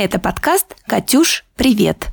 [0.00, 2.06] Это подкаст «Катюш, привет!»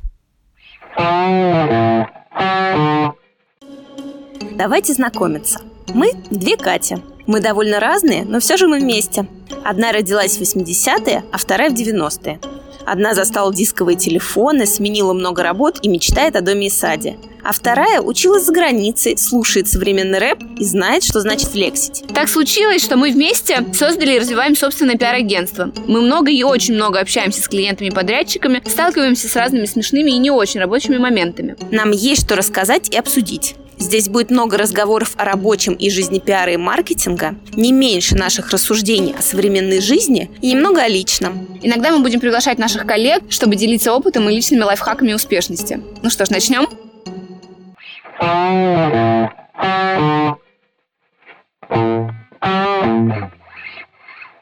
[4.58, 5.60] Давайте знакомиться.
[5.94, 7.00] Мы– две Катя.
[7.28, 9.28] Мы довольно разные, но все же мы вместе.
[9.64, 12.40] Одна родилась в 80-е, а вторая в 90-е.
[12.88, 17.18] Одна застала дисковые телефоны, сменила много работ и мечтает о доме и саде.
[17.46, 22.04] А вторая училась за границей, слушает современный рэп и знает, что значит флексить.
[22.12, 25.72] Так случилось, что мы вместе создали и развиваем собственное пиар-агентство.
[25.88, 30.18] Мы много и очень много общаемся с клиентами и подрядчиками, сталкиваемся с разными смешными и
[30.18, 31.56] не очень рабочими моментами.
[31.70, 33.56] Нам есть что рассказать и обсудить.
[33.78, 39.14] Здесь будет много разговоров о рабочем и жизни пиара и маркетинга, не меньше наших рассуждений
[39.16, 41.60] о современной жизни и немного о личном.
[41.62, 45.80] Иногда мы будем приглашать наших коллег, чтобы делиться опытом и личными лайфхаками успешности.
[46.02, 46.68] Ну что ж, начнем?
[48.18, 49.30] Thank
[53.24, 53.45] you.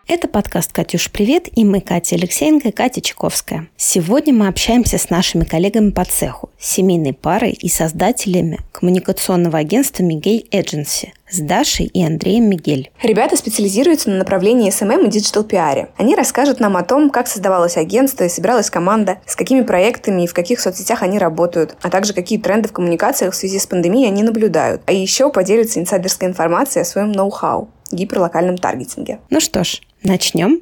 [0.05, 3.69] Это подкаст «Катюш, привет» и мы, Катя Алексеенко и Катя Чайковская.
[3.77, 10.45] Сегодня мы общаемся с нашими коллегами по цеху, семейной парой и создателями коммуникационного агентства «Мигель
[10.51, 12.91] Эдженси» с Дашей и Андреем Мигель.
[13.01, 15.87] Ребята специализируются на направлении SMM и digital пиаре.
[15.95, 20.27] Они расскажут нам о том, как создавалось агентство и собиралась команда, с какими проектами и
[20.27, 24.09] в каких соцсетях они работают, а также какие тренды в коммуникациях в связи с пандемией
[24.09, 24.81] они наблюдают.
[24.85, 29.19] А еще поделятся инсайдерской информацией о своем ноу-хау гиперлокальном таргетинге.
[29.29, 30.59] Ну что ж, начнем.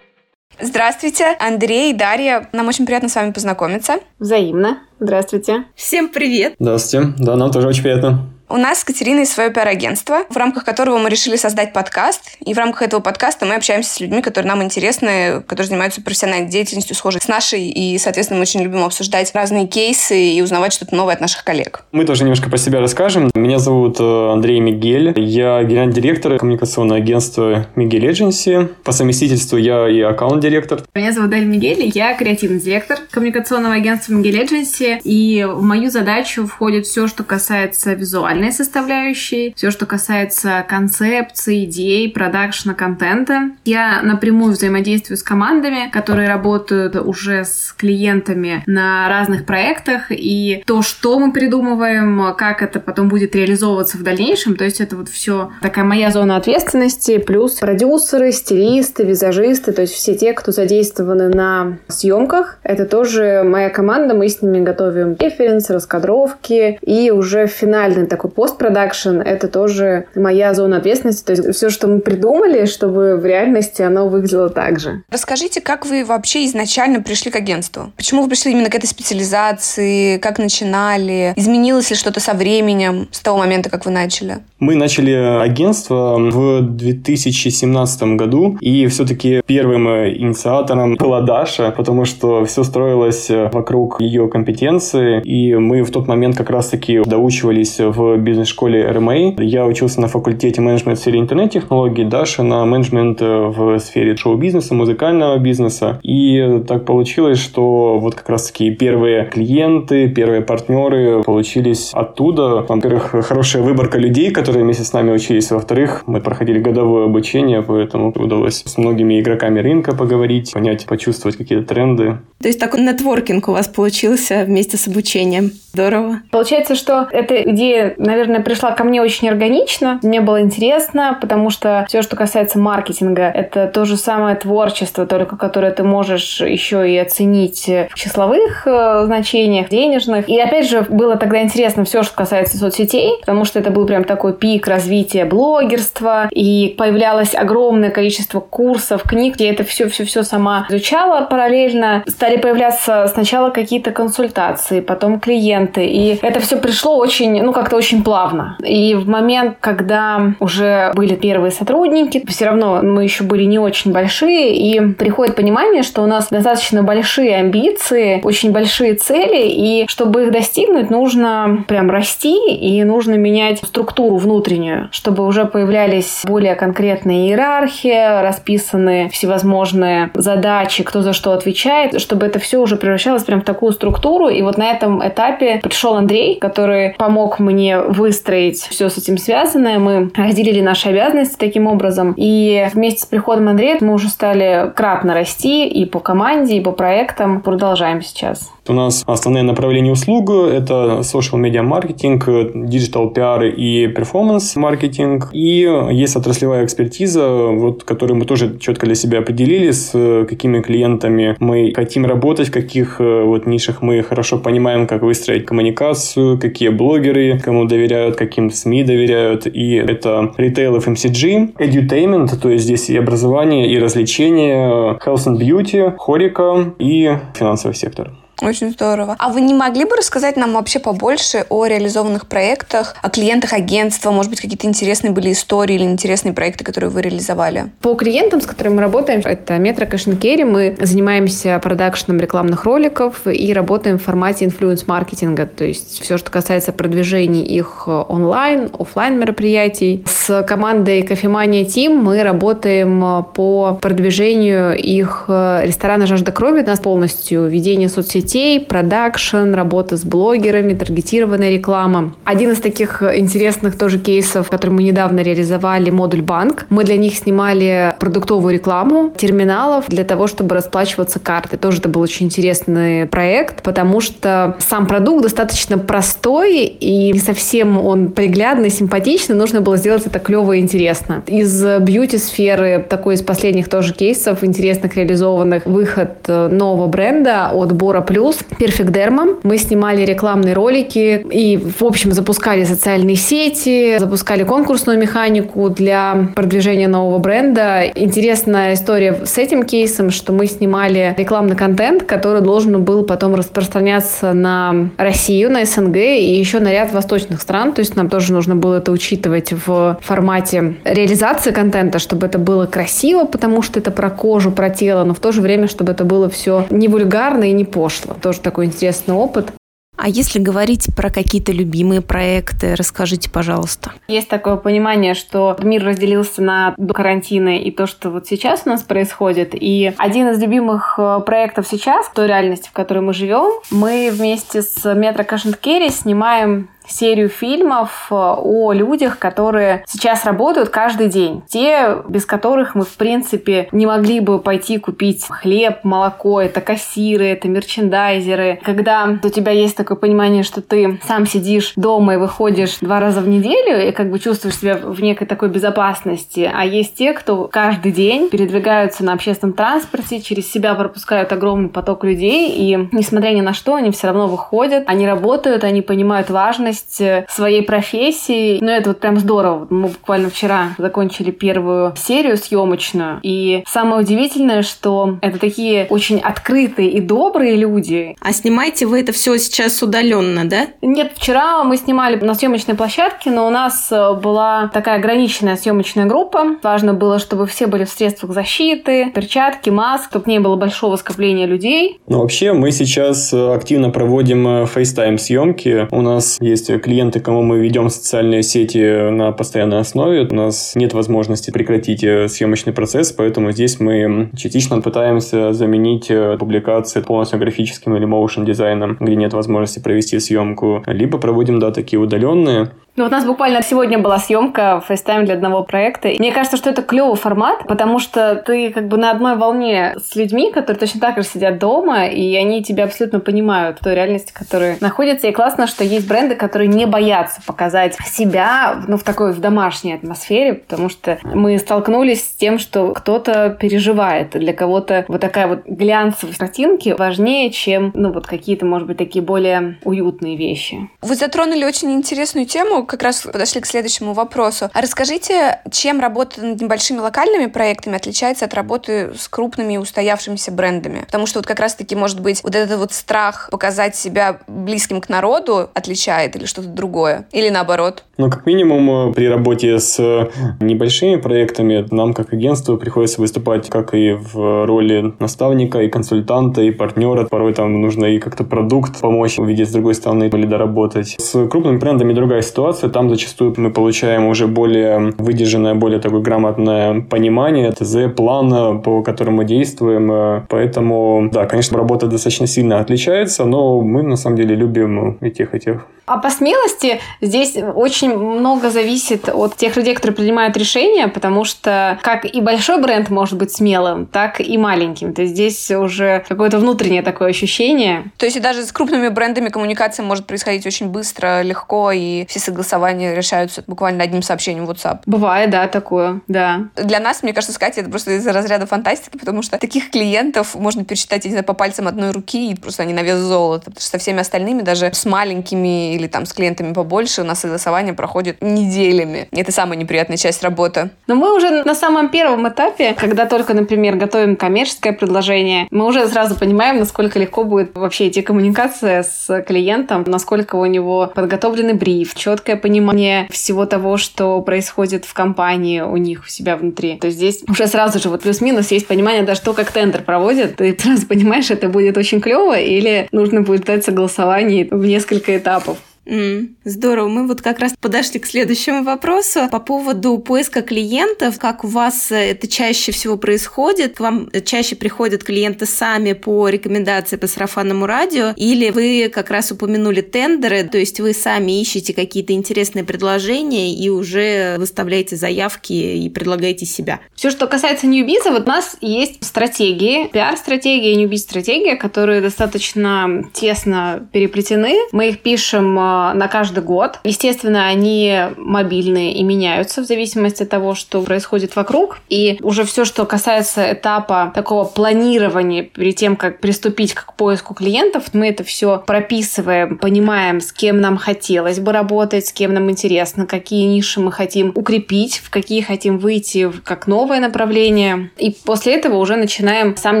[0.60, 2.48] Здравствуйте, Андрей, Дарья.
[2.52, 3.96] Нам очень приятно с вами познакомиться.
[4.18, 4.78] Взаимно.
[5.00, 5.64] Здравствуйте.
[5.74, 6.54] Всем привет.
[6.58, 7.12] Здравствуйте.
[7.18, 8.33] Да, нам тоже очень приятно.
[8.48, 12.36] У нас с Катериной свое пиар-агентство, в рамках которого мы решили создать подкаст.
[12.44, 16.48] И в рамках этого подкаста мы общаемся с людьми, которые нам интересны, которые занимаются профессиональной
[16.48, 17.70] деятельностью, схожей с нашей.
[17.70, 21.84] И, соответственно, мы очень любим обсуждать разные кейсы и узнавать что-то новое от наших коллег.
[21.92, 23.30] Мы тоже немножко про себя расскажем.
[23.34, 25.18] Меня зовут э, Андрей Мигель.
[25.18, 28.66] Я генеральный директор коммуникационного агентства Мигель Agency.
[28.84, 30.82] По совместительству я и аккаунт-директор.
[30.94, 31.90] Меня зовут Даль Мигель.
[31.94, 35.00] Я креативный директор коммуникационного агентства Мигель Agency.
[35.02, 41.64] И в мою задачу входит все, что касается визуального визуальной составляющей, все, что касается концепции,
[41.64, 43.50] идей, продакшна, контента.
[43.64, 50.82] Я напрямую взаимодействую с командами, которые работают уже с клиентами на разных проектах, и то,
[50.82, 55.50] что мы придумываем, как это потом будет реализовываться в дальнейшем, то есть это вот все
[55.60, 61.78] такая моя зона ответственности, плюс продюсеры, стилисты, визажисты, то есть все те, кто задействованы на
[61.88, 68.23] съемках, это тоже моя команда, мы с ними готовим референс, раскадровки, и уже финальный такой
[68.24, 71.24] такой постпродакшн, это тоже моя зона ответственности.
[71.24, 75.02] То есть все, что мы придумали, чтобы в реальности оно выглядело так же.
[75.10, 77.92] Расскажите, как вы вообще изначально пришли к агентству?
[77.96, 80.18] Почему вы пришли именно к этой специализации?
[80.18, 81.32] Как начинали?
[81.36, 84.38] Изменилось ли что-то со временем, с того момента, как вы начали?
[84.58, 92.64] Мы начали агентство в 2017 году, и все-таки первым инициатором была Даша, потому что все
[92.64, 99.34] строилось вокруг ее компетенции, и мы в тот момент как раз-таки доучивались в бизнес-школе РМА.
[99.38, 104.74] Я учился на факультете менеджмент в сфере интернет-технологий, Даша на менеджмент э, в сфере шоу-бизнеса,
[104.74, 105.98] музыкального бизнеса.
[106.02, 112.64] И так получилось, что вот как раз-таки первые клиенты, первые партнеры получились оттуда.
[112.68, 115.50] Во-первых, хорошая выборка людей, которые вместе с нами учились.
[115.50, 121.66] Во-вторых, мы проходили годовое обучение, поэтому удалось с многими игроками рынка поговорить, понять, почувствовать какие-то
[121.66, 122.18] тренды.
[122.40, 125.50] То есть такой нетворкинг у вас получился вместе с обучением.
[125.72, 126.20] Здорово.
[126.30, 129.98] Получается, что эта идея наверное, пришла ко мне очень органично.
[130.02, 135.36] Мне было интересно, потому что все, что касается маркетинга, это то же самое творчество, только
[135.36, 140.28] которое ты можешь еще и оценить в числовых э, значениях, денежных.
[140.28, 144.04] И опять же, было тогда интересно все, что касается соцсетей, потому что это был прям
[144.04, 151.24] такой пик развития блогерства, и появлялось огромное количество курсов, книг, я это все-все-все сама изучала
[151.26, 152.04] параллельно.
[152.06, 157.93] Стали появляться сначала какие-то консультации, потом клиенты, и это все пришло очень, ну, как-то очень
[157.94, 158.56] очень плавно.
[158.64, 163.92] И в момент, когда уже были первые сотрудники, все равно мы еще были не очень
[163.92, 170.24] большие, и приходит понимание, что у нас достаточно большие амбиции, очень большие цели, и чтобы
[170.24, 177.28] их достигнуть, нужно прям расти, и нужно менять структуру внутреннюю, чтобы уже появлялись более конкретные
[177.28, 183.44] иерархии, расписаны всевозможные задачи, кто за что отвечает, чтобы это все уже превращалось прям в
[183.44, 184.28] такую структуру.
[184.28, 189.78] И вот на этом этапе пришел Андрей, который помог мне выстроить все с этим связанное.
[189.78, 192.14] Мы разделили наши обязанности таким образом.
[192.16, 196.72] И вместе с приходом Андрея мы уже стали кратно расти и по команде, и по
[196.72, 197.40] проектам.
[197.40, 198.53] Продолжаем сейчас.
[198.66, 205.28] У нас основные направления услуг– это social media маркетинг, digital PR и performance маркетинг.
[205.32, 209.92] И есть отраслевая экспертиза, вот, которую мы тоже четко для себя определили, с
[210.26, 216.38] какими клиентами мы хотим работать, в каких вот нишах мы хорошо понимаем, как выстроить коммуникацию,
[216.38, 219.46] какие блогеры кому доверяют, каким СМИ доверяют.
[219.46, 225.94] И это ритейл FMCG, edutainment, то есть здесь и образование, и развлечение, health and beauty,
[225.98, 228.12] хорика и финансовый сектор.
[228.42, 229.16] Очень здорово.
[229.18, 234.10] А вы не могли бы рассказать нам вообще побольше о реализованных проектах, о клиентах агентства?
[234.10, 237.70] Может быть, какие-то интересные были истории или интересные проекты, которые вы реализовали?
[237.80, 240.44] По клиентам, с которыми мы работаем, это Metro Cash Carry.
[240.44, 245.46] Мы занимаемся продакшеном рекламных роликов и работаем в формате influence-маркетинга.
[245.46, 250.04] То есть все, что касается продвижения их онлайн, офлайн мероприятий.
[250.06, 256.62] С командой Кофемания Team мы работаем по продвижению их ресторана «Жажда крови».
[256.62, 262.14] У нас полностью ведение соцсетей соцсетей, продакшн, работа с блогерами, таргетированная реклама.
[262.24, 266.66] Один из таких интересных тоже кейсов, который мы недавно реализовали, Модульбанк.
[266.70, 271.58] Мы для них снимали продуктовую рекламу терминалов для того, чтобы расплачиваться картой.
[271.58, 277.78] Тоже это был очень интересный проект, потому что сам продукт достаточно простой и не совсем
[277.78, 279.36] он приглядный, симпатичный.
[279.36, 281.22] Нужно было сделать это клево и интересно.
[281.26, 288.38] Из бьюти-сферы такой из последних тоже кейсов интересных реализованных выход нового бренда от Бора Плюс,
[288.60, 289.40] Perfect Derma.
[289.42, 296.86] Мы снимали рекламные ролики и, в общем, запускали социальные сети, запускали конкурсную механику для продвижения
[296.86, 297.82] нового бренда.
[297.92, 304.32] Интересная история с этим кейсом, что мы снимали рекламный контент, который должен был потом распространяться
[304.32, 307.72] на Россию, на СНГ и еще на ряд восточных стран.
[307.72, 312.66] То есть нам тоже нужно было это учитывать в формате реализации контента, чтобы это было
[312.66, 316.04] красиво, потому что это про кожу, про тело, но в то же время, чтобы это
[316.04, 318.20] было все не вульгарно и не пошло прошлого.
[318.20, 319.52] Тоже такой интересный опыт.
[319.96, 323.92] А если говорить про какие-то любимые проекты, расскажите, пожалуйста.
[324.08, 328.70] Есть такое понимание, что мир разделился на до карантина и то, что вот сейчас у
[328.70, 329.50] нас происходит.
[329.54, 334.62] И один из любимых э, проектов сейчас, той реальности, в которой мы живем, мы вместе
[334.62, 341.42] с Метро Кэш Керри снимаем серию фильмов э, о людях, которые сейчас работают каждый день.
[341.48, 346.40] Те, без которых мы, в принципе, не могли бы пойти купить хлеб, молоко.
[346.40, 348.60] Это кассиры, это мерчендайзеры.
[348.62, 353.20] Когда у тебя есть такое понимание, что ты сам сидишь дома и выходишь два раза
[353.20, 356.50] в неделю и как бы чувствуешь себя в некой такой безопасности.
[356.52, 362.04] А есть те, кто каждый день передвигаются на общественном транспорте, через себя пропускают огромный поток
[362.04, 366.73] людей, и несмотря ни на что, они все равно выходят, они работают, они понимают важность
[366.74, 368.58] важность э, своей профессии.
[368.60, 369.66] Ну, это вот прям здорово.
[369.70, 373.20] Мы буквально вчера закончили первую серию съемочную.
[373.22, 378.16] И самое удивительное, что это такие очень открытые и добрые люди.
[378.20, 380.66] А снимаете вы это все сейчас удаленно, да?
[380.82, 386.06] Нет, вчера мы снимали на съемочной площадке, но у нас э, была такая ограниченная съемочная
[386.06, 386.56] группа.
[386.62, 391.46] Важно было, чтобы все были в средствах защиты, перчатки, маск, чтобы не было большого скопления
[391.46, 392.00] людей.
[392.06, 395.88] Ну, вообще, мы сейчас э, активно проводим FaceTime съемки.
[395.90, 400.26] У нас есть есть клиенты, кому мы ведем социальные сети на постоянной основе.
[400.30, 406.36] У нас нет возможности прекратить э, съемочный процесс, поэтому здесь мы частично пытаемся заменить э,
[406.38, 410.82] публикации полностью графическим или моушен дизайном, где нет возможности провести съемку.
[410.86, 412.70] Либо проводим, да, такие удаленные.
[412.96, 416.08] Ну вот у нас буквально сегодня была съемка FaceTime для одного проекта.
[416.08, 419.96] И мне кажется, что это клевый формат, потому что ты как бы на одной волне
[419.98, 423.96] с людьми, которые точно так же сидят дома, и они тебя абсолютно понимают в той
[423.96, 425.26] реальности, в которой находятся.
[425.26, 429.94] И классно, что есть бренды, которые не боятся показать себя ну, в такой в домашней
[429.94, 434.30] атмосфере, потому что мы столкнулись с тем, что кто-то переживает.
[434.30, 439.24] Для кого-то вот такая вот глянцевая картинки важнее, чем ну вот какие-то, может быть, такие
[439.24, 440.88] более уютные вещи.
[441.02, 444.70] Вы затронули очень интересную тему, как раз подошли к следующему вопросу.
[444.72, 451.00] А расскажите, чем работа над небольшими локальными проектами отличается от работы с крупными устоявшимися брендами?
[451.00, 455.08] Потому что вот как раз-таки, может быть, вот этот вот страх показать себя близким к
[455.08, 457.26] народу отличает или что-то другое?
[457.32, 458.04] Или наоборот?
[458.16, 460.28] Ну, как минимум, при работе с
[460.60, 466.70] небольшими проектами нам, как агентству, приходится выступать как и в роли наставника, и консультанта, и
[466.70, 467.24] партнера.
[467.24, 471.16] Порой там нужно и как-то продукт помочь увидеть с другой стороны или доработать.
[471.18, 477.00] С крупными брендами другая ситуация там зачастую мы получаем уже более выдержанное, более такое грамотное
[477.00, 480.44] понимание ТЗ, плана, по которому мы действуем.
[480.48, 485.54] Поэтому, да, конечно, работа достаточно сильно отличается, но мы на самом деле любим и тех,
[485.54, 485.86] и тех.
[486.06, 491.44] А по смелости здесь очень очень много зависит от тех людей, которые принимают решения, потому
[491.44, 495.14] что как и большой бренд может быть смелым, так и маленьким.
[495.14, 498.12] То есть здесь уже какое-то внутреннее такое ощущение.
[498.16, 502.40] То есть и даже с крупными брендами коммуникация может происходить очень быстро, легко, и все
[502.40, 505.00] согласования решаются буквально одним сообщением в WhatsApp.
[505.06, 506.68] Бывает, да, такое, да.
[506.76, 510.54] Для нас, мне кажется, с Катей это просто из-за разряда фантастики, потому что таких клиентов
[510.54, 513.66] можно пересчитать, я не знаю, по пальцам одной руки, и просто они на вес золота.
[513.66, 517.40] Потому что со всеми остальными, даже с маленькими или там с клиентами побольше, у нас
[517.40, 519.28] согласование проходит неделями.
[519.32, 520.90] Это самая неприятная часть работы.
[521.06, 526.06] Но мы уже на самом первом этапе, когда только, например, готовим коммерческое предложение, мы уже
[526.08, 532.14] сразу понимаем, насколько легко будет вообще идти коммуникация с клиентом, насколько у него подготовленный бриф,
[532.14, 536.96] четкое понимание всего того, что происходит в компании у них у себя внутри.
[536.98, 540.56] То есть здесь уже сразу же вот плюс-минус есть понимание даже то, как тендер проводят.
[540.56, 545.78] Ты сразу понимаешь, это будет очень клево или нужно будет дать согласование в несколько этапов.
[546.06, 547.08] Mm, здорово.
[547.08, 551.38] Мы вот как раз подошли к следующему вопросу по поводу поиска клиентов.
[551.38, 553.96] Как у вас э, это чаще всего происходит?
[553.96, 558.32] К вам чаще приходят клиенты сами по рекомендации по сарафанному радио?
[558.36, 563.88] Или вы как раз упомянули тендеры, то есть вы сами ищете какие-то интересные предложения и
[563.88, 567.00] уже выставляете заявки и предлагаете себя?
[567.14, 574.08] Все, что касается Ньюбиза, вот у нас есть стратегии, пиар-стратегия и Ньюбиз-стратегия, которые достаточно тесно
[574.12, 574.76] переплетены.
[574.92, 577.00] Мы их пишем э, на каждый год.
[577.04, 581.98] Естественно, они мобильные и меняются в зависимости от того, что происходит вокруг.
[582.08, 588.04] И уже все, что касается этапа такого планирования перед тем, как приступить к поиску клиентов,
[588.12, 593.26] мы это все прописываем, понимаем, с кем нам хотелось бы работать, с кем нам интересно,
[593.26, 598.10] какие ниши мы хотим укрепить, в какие хотим выйти как новое направление.
[598.16, 600.00] И после этого уже начинаем сам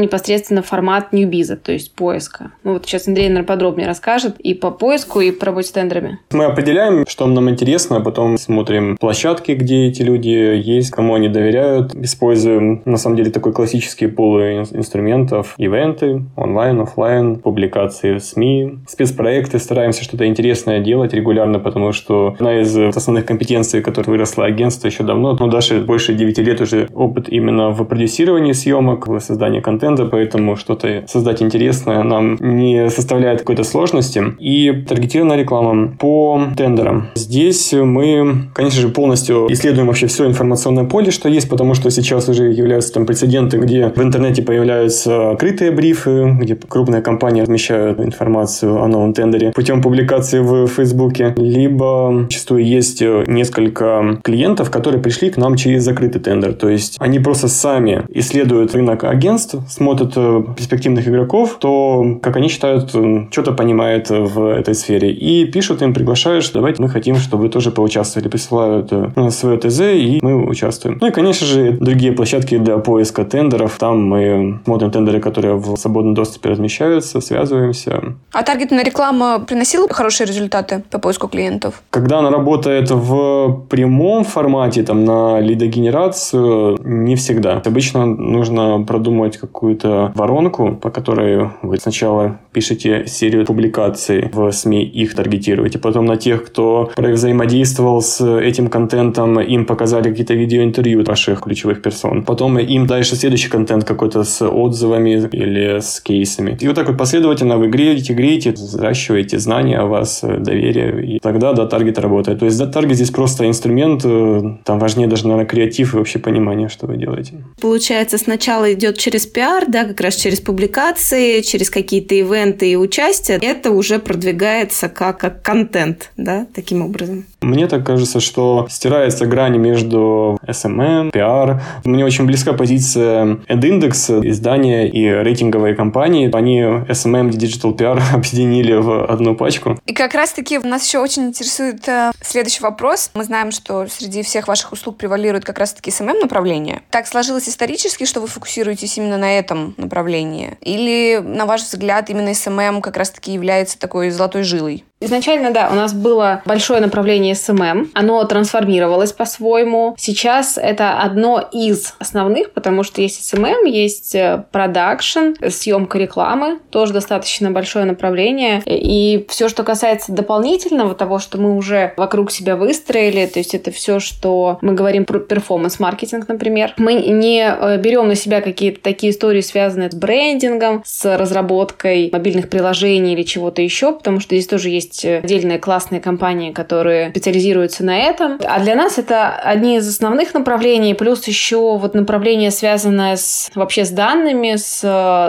[0.00, 2.52] непосредственно формат ньюбиза, то есть поиска.
[2.62, 6.18] Ну вот сейчас Андрей, наверное, подробнее расскажет и по поиску, и по работе с тендерами?
[6.30, 11.28] Мы определяем, что нам интересно, а потом смотрим площадки, где эти люди есть, кому они
[11.28, 11.94] доверяют.
[11.94, 15.54] Используем, на самом деле, такой классический пул инструментов.
[15.58, 19.58] Ивенты, онлайн, офлайн, публикации в СМИ, спецпроекты.
[19.58, 25.02] Стараемся что-то интересное делать регулярно, потому что одна из основных компетенций, которая выросла агентство еще
[25.04, 30.04] давно, ну, даже больше 9 лет уже опыт именно в продюсировании съемок, в создании контента,
[30.04, 34.22] поэтому что-то создать интересное нам не составляет какой-то сложности.
[34.38, 37.08] И таргетированная реклама по тендерам.
[37.14, 42.28] Здесь мы, конечно же, полностью исследуем вообще все информационное поле, что есть, потому что сейчас
[42.28, 48.82] уже являются там прецеденты, где в интернете появляются открытые брифы, где крупные компании размещают информацию
[48.82, 55.36] о новом тендере путем публикации в Фейсбуке, либо зачастую есть несколько клиентов, которые пришли к
[55.36, 56.54] нам через закрытый тендер.
[56.54, 62.48] То есть они просто сами исследуют рынок агентств, смотрят э, перспективных игроков, то, как они
[62.48, 62.90] считают,
[63.30, 67.70] что-то понимают в этой сфере и пишут им, приглашаешь, давайте мы хотим, чтобы вы тоже
[67.70, 68.28] поучаствовали.
[68.28, 70.98] Присылают э, свое ТЗ, и мы участвуем.
[71.00, 73.76] Ну и, конечно же, другие площадки для поиска тендеров.
[73.78, 78.14] Там мы смотрим тендеры, которые в свободном доступе размещаются, связываемся.
[78.32, 81.82] А таргетная реклама приносила хорошие результаты по поиску клиентов?
[81.90, 87.62] Когда она работает в прямом формате, там, на лидогенерацию, не всегда.
[87.64, 95.14] Обычно нужно продумать какую-то воронку, по которой вы сначала пишете серию публикаций в СМИ, их
[95.14, 101.82] таргетируете потом на тех, кто взаимодействовал с этим контентом, им показали какие-то видеоинтервью ваших ключевых
[101.82, 102.22] персон.
[102.22, 106.56] Потом им дальше следующий контент какой-то с отзывами или с кейсами.
[106.60, 111.16] И вот так вот последовательно вы греете, греете, взращиваете знания о вас, доверие.
[111.16, 112.38] И тогда, да, таргет работает.
[112.38, 116.18] То есть, да, таргет здесь просто инструмент, э, там важнее даже, наверное, креатив и вообще
[116.18, 117.44] понимание, что вы делаете.
[117.60, 123.38] Получается, сначала идет через пиар, да, как раз через публикации, через какие-то ивенты и участие.
[123.38, 127.24] Это уже продвигается как, как контент, да, таким образом.
[127.40, 131.60] Мне так кажется, что стирается грань между SMM, PR.
[131.84, 136.30] Мне очень близка позиция AdIndex, издания и рейтинговые компании.
[136.34, 139.78] Они SMM и Digital PR объединили в одну пачку.
[139.86, 143.10] И как раз-таки нас еще очень интересует э, следующий вопрос.
[143.14, 146.82] Мы знаем, что среди всех ваших услуг превалирует как раз-таки SMM направление.
[146.90, 150.56] Так сложилось исторически, что вы фокусируетесь именно на этом направлении?
[150.60, 154.84] Или, на ваш взгляд, именно SMM как раз-таки является такой золотой жилой?
[155.04, 157.90] Изначально, да, у нас было большое направление SMM.
[157.92, 159.94] Оно трансформировалось по-своему.
[159.98, 166.94] Сейчас это одно из основных, потому что есть SMM, есть э, продакшн, съемка рекламы, тоже
[166.94, 168.62] достаточно большое направление.
[168.64, 173.70] И все, что касается дополнительного, того, что мы уже вокруг себя выстроили, то есть это
[173.70, 176.72] все, что мы говорим про перформанс-маркетинг, например.
[176.78, 182.48] Мы не э, берем на себя какие-то такие истории, связанные с брендингом, с разработкой мобильных
[182.48, 187.84] приложений или чего-то еще, потому что здесь тоже есть есть отдельные классные компании, которые специализируются
[187.84, 188.38] на этом.
[188.44, 193.84] А для нас это одни из основных направлений, плюс еще вот направление, связанное с, вообще
[193.84, 194.80] с данными, с,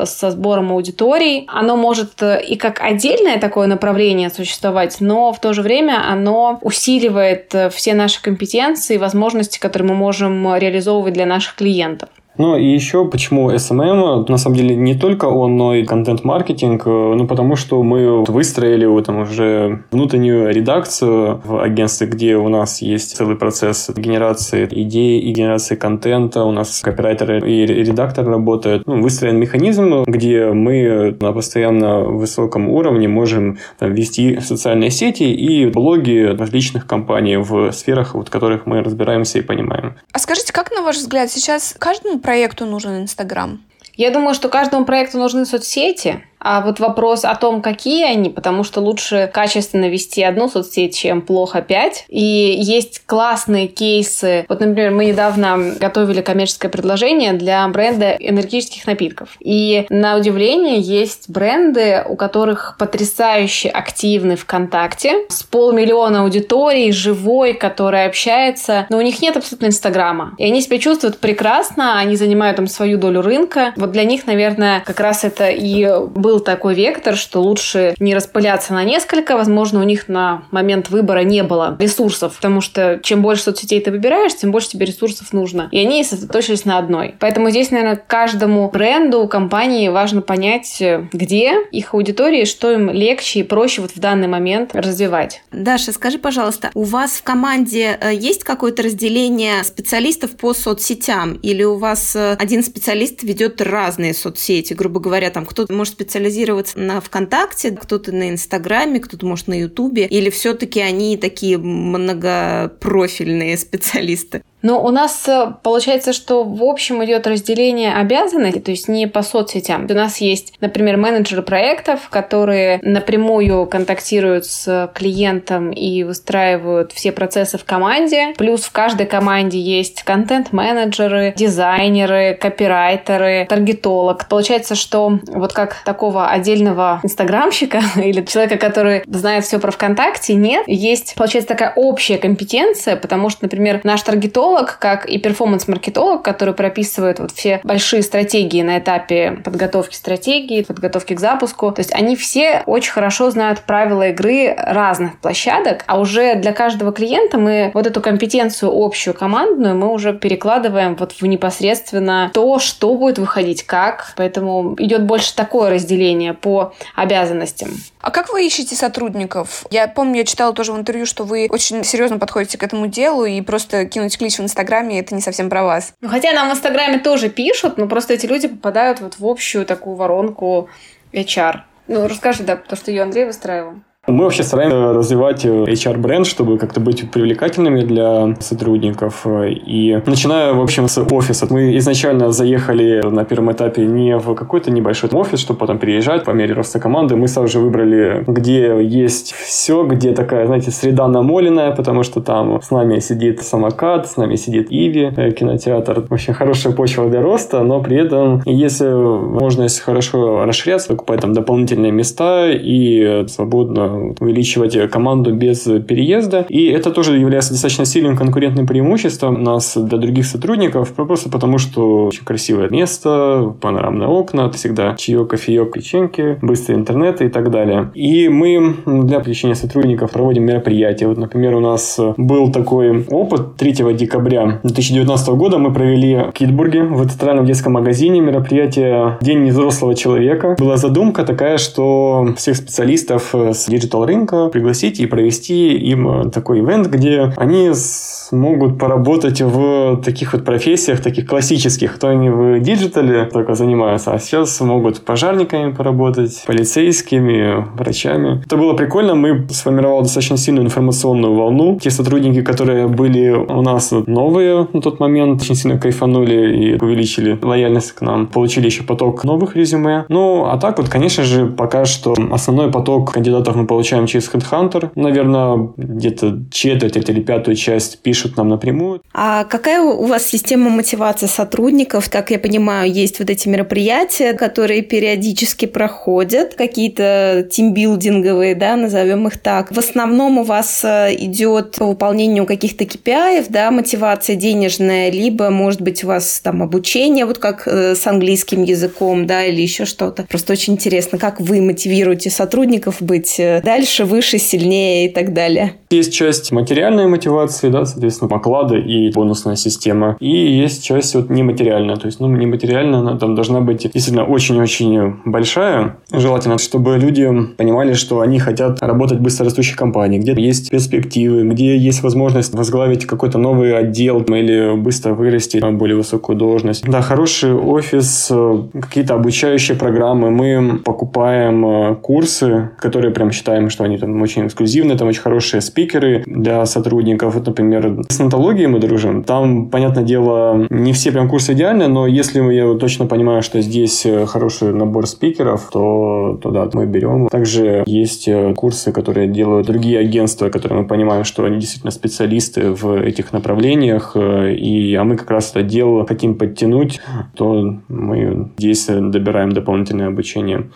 [0.05, 1.48] со сбором аудиторий.
[1.48, 7.53] Оно может и как отдельное такое направление существовать, но в то же время оно усиливает
[7.74, 12.10] все наши компетенции возможности, которые мы можем реализовывать для наших клиентов.
[12.37, 16.89] Ну и еще почему SMM, на самом деле не только он, но и контент-маркетинг, э,
[16.89, 22.81] ну потому что мы выстроили вот там уже внутреннюю редакцию в агентстве, где у нас
[22.81, 28.85] есть целый процесс генерации идей и генерации контента, у нас копирайтеры и редактор работают.
[28.85, 35.65] Ну, выстроен механизм, где мы на постоянно высоком уровне можем там, вести социальные сети и
[35.67, 39.95] блоги различных компаний в сферах, вот, которых мы разбираемся и понимаем.
[40.11, 43.63] А скажите, как на ваш взгляд сейчас каждому проекту нужен Инстаграм?
[43.96, 48.63] Я думаю, что каждому проекту нужны соцсети, а вот вопрос о том, какие они, потому
[48.63, 52.05] что лучше качественно вести одну соцсеть, чем плохо пять.
[52.07, 54.45] И есть классные кейсы.
[54.47, 59.29] Вот, например, мы недавно готовили коммерческое предложение для бренда энергетических напитков.
[59.39, 68.07] И на удивление есть бренды, у которых потрясающе активны ВКонтакте, с полмиллиона аудитории, живой, которая
[68.07, 70.35] общается, но у них нет абсолютно Инстаграма.
[70.37, 73.73] И они себя чувствуют прекрасно, они занимают там свою долю рынка.
[73.77, 78.13] Вот для них, наверное, как раз это и был был такой вектор, что лучше не
[78.13, 79.37] распыляться на несколько.
[79.37, 83.89] Возможно, у них на момент выбора не было ресурсов, потому что чем больше соцсетей ты
[83.89, 85.69] выбираешь, тем больше тебе ресурсов нужно.
[85.71, 87.15] И они сосредоточились на одной.
[87.19, 93.43] Поэтому здесь, наверное, каждому бренду, компании важно понять, где их аудитория, что им легче и
[93.43, 95.41] проще вот в данный момент развивать.
[95.53, 101.35] Даша, скажи, пожалуйста, у вас в команде э, есть какое-то разделение специалистов по соцсетям?
[101.35, 104.73] Или у вас э, один специалист ведет разные соцсети?
[104.73, 109.60] Грубо говоря, там кто-то может специализироваться специализироваться на ВКонтакте, кто-то на Инстаграме, кто-то, может, на
[109.60, 114.41] Ютубе, или все-таки они такие многопрофильные специалисты?
[114.65, 119.22] Но у нас э, получается, что в общем идет разделение обязанностей, то есть не по
[119.22, 119.86] соцсетям.
[119.88, 127.60] У нас есть, например, менеджеры проектов, которые напрямую контактируют с клиентом и выстраивают все процессы
[127.60, 128.34] в команде.
[128.39, 134.27] Плюс в каждой команде есть контент-менеджеры, дизайнеры, копирайтеры, таргетолог.
[134.27, 140.63] Получается, что вот как такого отдельного инстаграмщика или человека, который знает все про ВКонтакте, нет.
[140.66, 146.53] Есть, получается, такая общая компетенция, потому что, например, наш таргетолог маркетолог, как и перформанс-маркетолог, который
[146.53, 151.72] прописывает вот все большие стратегии на этапе подготовки стратегии, подготовки к запуску.
[151.72, 156.91] То есть они все очень хорошо знают правила игры разных площадок, а уже для каждого
[156.91, 162.94] клиента мы вот эту компетенцию общую командную мы уже перекладываем вот в непосредственно то, что
[162.96, 164.13] будет выходить как.
[164.15, 167.70] Поэтому идет больше такое разделение по обязанностям.
[168.01, 169.65] А как вы ищете сотрудников?
[169.72, 173.25] Я помню, я читала тоже в интервью, что вы очень серьезно подходите к этому делу
[173.25, 175.94] и просто кинуть клич в Инстаграме это не совсем про вас.
[176.01, 179.66] Ну, хотя нам в Инстаграме тоже пишут, но просто эти люди попадают вот в общую
[179.66, 180.70] такую воронку
[181.14, 181.62] HR.
[181.88, 183.75] Ну, расскажи, да, то, что ее Андрей выстраивал.
[184.07, 189.25] Мы вообще стараемся развивать э, HR-бренд, чтобы как-то быть привлекательными для сотрудников.
[189.25, 191.48] И начиная, в общем, с офиса.
[191.50, 196.31] Мы изначально заехали на первом этапе не в какой-то небольшой офис, чтобы потом переезжать по
[196.31, 197.15] мере роста команды.
[197.15, 202.61] Мы сразу же выбрали, где есть все, где такая, знаете, среда намоленная, потому что там
[202.61, 206.05] с нами сидит самокат, с нами сидит Иви, э, кинотеатр.
[206.11, 211.91] Очень хорошая почва для роста, но при этом, если возможность хорошо расширяться, покупать там дополнительные
[211.91, 216.46] места и свободно увеличивать команду без переезда.
[216.50, 222.05] И это тоже является достаточно сильным конкурентным преимуществом нас для других сотрудников, просто потому что
[222.05, 227.92] очень красивое место, панорамные окна, всегда чаек, кофеек, печеньки, быстрый интернет и так далее.
[227.94, 231.08] И мы для привлечения сотрудников проводим мероприятия.
[231.08, 236.83] Вот, например, у нас был такой опыт 3 декабря 2019 года мы провели в Кидбурге
[236.84, 240.55] в центральном детском магазине мероприятие День невзрослого человека.
[240.60, 246.59] Была задумка такая, что всех специалистов с digital рынка, пригласить и провести им э, такой
[246.59, 251.95] ивент, где они смогут поработать в таких вот профессиях, таких классических.
[251.95, 258.41] Кто они в диджитале только занимаются, а сейчас могут пожарниками поработать, полицейскими, врачами.
[258.45, 259.15] Это было прикольно.
[259.15, 261.79] Мы сформировали достаточно сильную информационную волну.
[261.81, 267.37] Те сотрудники, которые были у нас новые на тот момент, очень сильно кайфанули и увеличили
[267.41, 268.27] лояльность к нам.
[268.27, 270.05] Получили еще поток новых резюме.
[270.09, 274.29] Ну, а так вот, конечно же, пока что основной поток кандидатов мы получили получаем через
[274.29, 274.92] HeadHunter.
[274.96, 279.01] Наверное, где-то четверть или пятую часть пишут нам напрямую.
[279.14, 282.09] А какая у вас система мотивации сотрудников?
[282.09, 289.40] Как я понимаю, есть вот эти мероприятия, которые периодически проходят, какие-то тимбилдинговые, да, назовем их
[289.40, 289.74] так.
[289.74, 295.81] В основном у вас э, идет по выполнению каких-то KPI, да, мотивация денежная, либо, может
[295.81, 300.24] быть, у вас там обучение, вот как э, с английским языком, да, или еще что-то.
[300.29, 305.73] Просто очень интересно, как вы мотивируете сотрудников быть э, дальше, выше, сильнее и так далее.
[305.89, 310.15] Есть часть материальной мотивации, да, соответственно, оклады и бонусная система.
[310.19, 311.97] И есть часть вот нематериальная.
[311.97, 315.97] То есть, ну, нематериальная, она там должна быть действительно очень-очень большая.
[316.11, 321.77] Желательно, чтобы люди понимали, что они хотят работать в быстрорастущей компании, где есть перспективы, где
[321.77, 326.83] есть возможность возглавить какой-то новый отдел или быстро вырасти на более высокую должность.
[326.85, 330.29] Да, хороший офис, э, какие-то обучающие программы.
[330.29, 335.61] Мы покупаем э, курсы, которые прям считаем, что они там очень эксклюзивные, там очень хорошие
[335.61, 337.35] спикеры для сотрудников.
[337.35, 339.24] Вот, например, с нотологией мы дружим.
[339.24, 344.05] Там, понятное дело, не все прям курсы идеальны, но если я точно понимаю, что здесь
[344.05, 347.27] э, хороший набор спикеров, то, то да, мы берем.
[347.27, 353.01] Также есть курсы, которые делают другие агентства, которые мы понимаем, что они действительно специалисты в
[353.01, 357.01] этих направлениях, и, а мы как раз это дело хотим подтянуть,
[357.35, 360.70] то мы здесь добираем дополнительное обучение.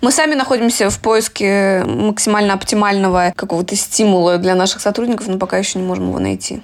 [0.00, 5.80] Мы сами находимся в поиске максимально оптимального какого-то стимула для наших сотрудников, но пока еще
[5.80, 6.62] не можем его найти.